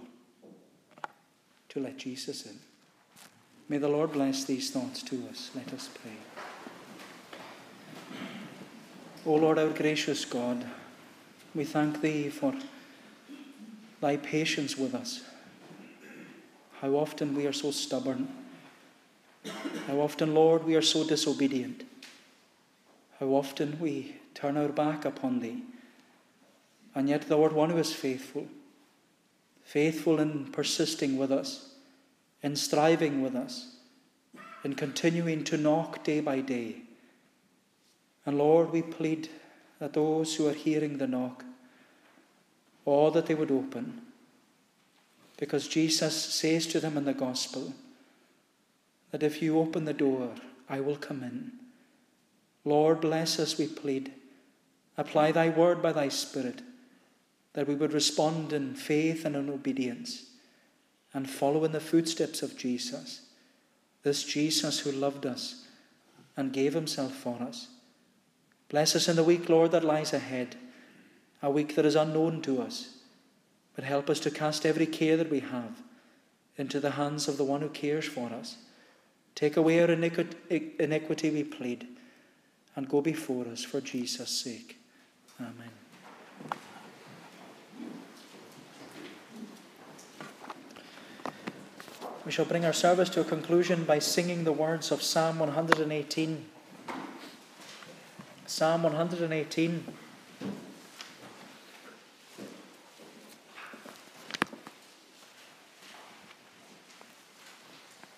to 1.70 1.80
let 1.80 1.98
Jesus 1.98 2.46
in. 2.46 2.60
May 3.70 3.78
the 3.78 3.88
Lord 3.88 4.14
bless 4.14 4.46
these 4.46 4.72
thoughts 4.72 5.04
to 5.04 5.24
us. 5.30 5.52
Let 5.54 5.72
us 5.74 5.90
pray. 6.02 6.12
O 9.28 9.36
Lord, 9.36 9.60
our 9.60 9.70
gracious 9.70 10.26
God, 10.26 10.66
we 11.54 11.66
thank 11.66 12.02
Thee 12.02 12.30
for 12.30 12.56
Thy 14.02 14.18
patience 14.18 14.76
with 14.76 14.96
us. 14.96 15.22
How 16.82 16.96
often 16.96 17.36
we 17.36 17.46
are 17.46 17.54
so 17.54 17.70
stubborn. 17.70 18.30
How 19.86 20.00
often, 20.00 20.34
Lord, 20.34 20.64
we 20.64 20.76
are 20.76 20.82
so 20.82 21.06
disobedient. 21.06 21.84
How 23.20 23.28
often 23.28 23.78
we 23.80 24.16
turn 24.34 24.58
our 24.58 24.70
back 24.70 25.06
upon 25.06 25.42
Thee. 25.42 25.62
And 26.96 27.08
yet, 27.08 27.30
Thou 27.30 27.44
art 27.44 27.54
one 27.54 27.70
who 27.70 27.78
is 27.78 27.94
faithful, 27.94 28.48
faithful 29.64 30.20
in 30.20 30.46
persisting 30.46 31.18
with 31.20 31.32
us 31.32 31.69
in 32.42 32.56
striving 32.56 33.22
with 33.22 33.36
us, 33.36 33.76
in 34.64 34.74
continuing 34.76 35.44
to 35.44 35.58
knock 35.58 36.04
day 36.04 36.20
by 36.20 36.40
day. 36.42 36.78
And 38.26 38.38
Lord, 38.38 38.72
we 38.72 38.82
plead 38.82 39.30
that 39.80 39.94
those 39.94 40.36
who 40.36 40.48
are 40.48 40.54
hearing 40.54 40.98
the 40.98 41.08
knock, 41.08 41.44
all 42.86 43.12
that 43.12 43.26
they 43.26 43.36
would 43.36 43.52
open, 43.52 44.02
because 45.38 45.68
Jesus 45.68 46.16
says 46.16 46.68
to 46.68 46.80
them 46.80 46.98
in 46.98 47.06
the 47.06 47.14
gospel 47.14 47.74
that 49.12 49.24
if 49.24 49.42
you 49.42 49.58
open 49.58 49.86
the 49.86 49.94
door, 49.94 50.32
I 50.70 50.82
will 50.82 50.98
come 50.98 51.24
in. 51.24 51.52
Lord, 52.66 53.02
bless 53.02 53.40
us, 53.40 53.58
we 53.58 53.68
plead. 53.68 54.12
Apply 54.98 55.32
thy 55.32 55.50
word 55.50 55.82
by 55.82 55.94
thy 55.94 56.10
Spirit, 56.10 56.62
that 57.54 57.68
we 57.68 57.76
would 57.76 57.94
respond 57.94 58.52
in 58.52 58.76
faith 58.76 59.24
and 59.24 59.36
in 59.36 59.50
obedience 59.50 60.29
and 61.14 61.30
follow 61.30 61.64
in 61.66 61.72
the 61.72 61.80
footsteps 61.80 62.42
of 62.42 62.58
Jesus, 62.58 63.22
this 64.04 64.24
Jesus 64.24 64.80
who 64.80 64.92
loved 64.92 65.26
us 65.26 65.66
and 66.38 66.54
gave 66.54 66.74
himself 66.74 67.14
for 67.14 67.42
us. 67.42 67.68
Bless 68.70 68.96
us 68.96 69.08
in 69.08 69.16
the 69.16 69.24
week, 69.24 69.50
Lord, 69.50 69.72
that 69.72 69.84
lies 69.84 70.14
ahead, 70.14 70.56
a 71.42 71.50
week 71.50 71.76
that 71.76 71.86
is 71.86 71.96
unknown 71.96 72.42
to 72.44 72.62
us, 72.62 72.98
but 73.76 73.84
help 73.84 74.10
us 74.10 74.20
to 74.22 74.32
cast 74.32 74.66
every 74.66 74.86
care 74.86 75.18
that 75.18 75.32
we 75.32 75.40
have 75.40 75.82
into 76.58 76.80
the 76.80 76.92
hands 76.92 77.28
of 77.28 77.38
the 77.38 77.44
one 77.44 77.62
who 77.62 77.70
cares 77.70 78.06
for 78.06 78.30
us. 78.32 78.58
Take 79.34 79.58
away 79.58 79.82
our 79.82 79.90
iniquity, 79.90 81.30
we 81.30 81.44
plead, 81.44 81.88
and 82.76 82.88
go 82.88 83.02
before 83.02 83.48
us 83.48 83.64
for 83.64 83.82
Jesus' 83.82 84.30
sake. 84.30 84.78
Amen. 85.40 85.79
We 92.30 92.34
shall 92.34 92.46
bring 92.46 92.64
our 92.64 92.74
service 92.74 93.10
to 93.10 93.22
a 93.22 93.24
conclusion 93.24 93.86
by 93.86 93.98
singing 93.98 94.44
the 94.44 94.52
words 94.52 94.92
of 94.92 95.02
Psalm 95.02 95.40
118. 95.40 96.46
Psalm 98.46 98.84
118. 98.84 99.84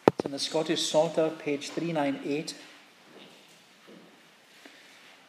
It's 0.07 0.26
in 0.26 0.32
the 0.32 0.39
Scottish 0.39 0.86
Psalter, 0.86 1.30
page 1.30 1.70
398. 1.70 2.55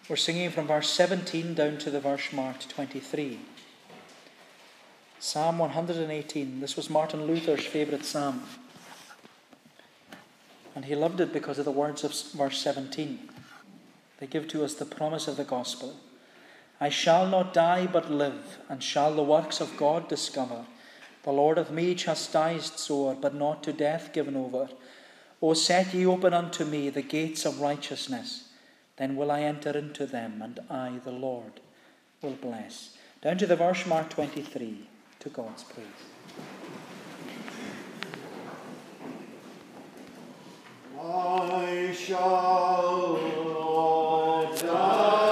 We're 0.09 0.17
singing 0.17 0.51
from 0.51 0.67
verse 0.67 0.91
17 0.91 1.55
down 1.55 1.79
to 1.79 1.91
the 1.93 2.01
verse 2.01 2.33
marked 2.33 2.69
23. 2.69 3.39
Psalm 5.21 5.61
118. 5.61 6.59
This 6.59 6.77
was 6.77 6.91
Martin 6.91 7.29
Luther's 7.29 7.65
favourite 7.65 8.05
psalm. 8.05 8.43
And 10.75 10.87
he 10.87 10.95
loved 10.95 11.21
it 11.21 11.33
because 11.33 11.59
of 11.59 11.65
the 11.65 11.71
words 11.71 12.05
of 12.05 12.13
verse 12.33 12.59
17. 12.59 13.29
They 14.19 14.27
give 14.27 14.49
to 14.49 14.65
us 14.65 14.75
the 14.75 14.85
promise 14.85 15.29
of 15.29 15.37
the 15.37 15.45
gospel 15.45 15.97
I 16.81 16.89
shall 16.89 17.29
not 17.29 17.55
die 17.55 17.87
but 17.87 18.11
live, 18.11 18.59
and 18.69 18.83
shall 18.83 19.15
the 19.15 19.23
works 19.23 19.61
of 19.61 19.77
God 19.77 20.09
discover. 20.09 20.65
The 21.23 21.31
Lord 21.31 21.57
of 21.57 21.71
me 21.71 21.95
chastised 21.95 22.81
sore, 22.81 23.15
but 23.15 23.35
not 23.35 23.63
to 23.63 23.73
death 23.73 24.13
given 24.13 24.35
over. 24.35 24.69
O 25.41 25.55
set 25.55 25.95
ye 25.95 26.05
open 26.05 26.35
unto 26.35 26.65
me 26.65 26.91
the 26.91 27.03
gates 27.03 27.45
of 27.45 27.61
righteousness, 27.61 28.49
then 28.97 29.15
will 29.15 29.31
I 29.31 29.43
enter 29.43 29.71
into 29.71 30.07
them, 30.07 30.43
and 30.43 30.59
I, 30.69 30.99
the 31.05 31.13
Lord, 31.13 31.61
will 32.21 32.33
bless. 32.33 32.97
Down 33.21 33.39
to 33.39 33.47
the 33.47 33.57
verse 33.57 33.87
mark 33.87 34.11
23, 34.11 34.89
to 35.21 35.29
God's 35.29 35.63
praise. 35.63 36.12
I 41.05 41.93
shall 41.93 43.33
grace 44.53 44.63
of 44.63 45.32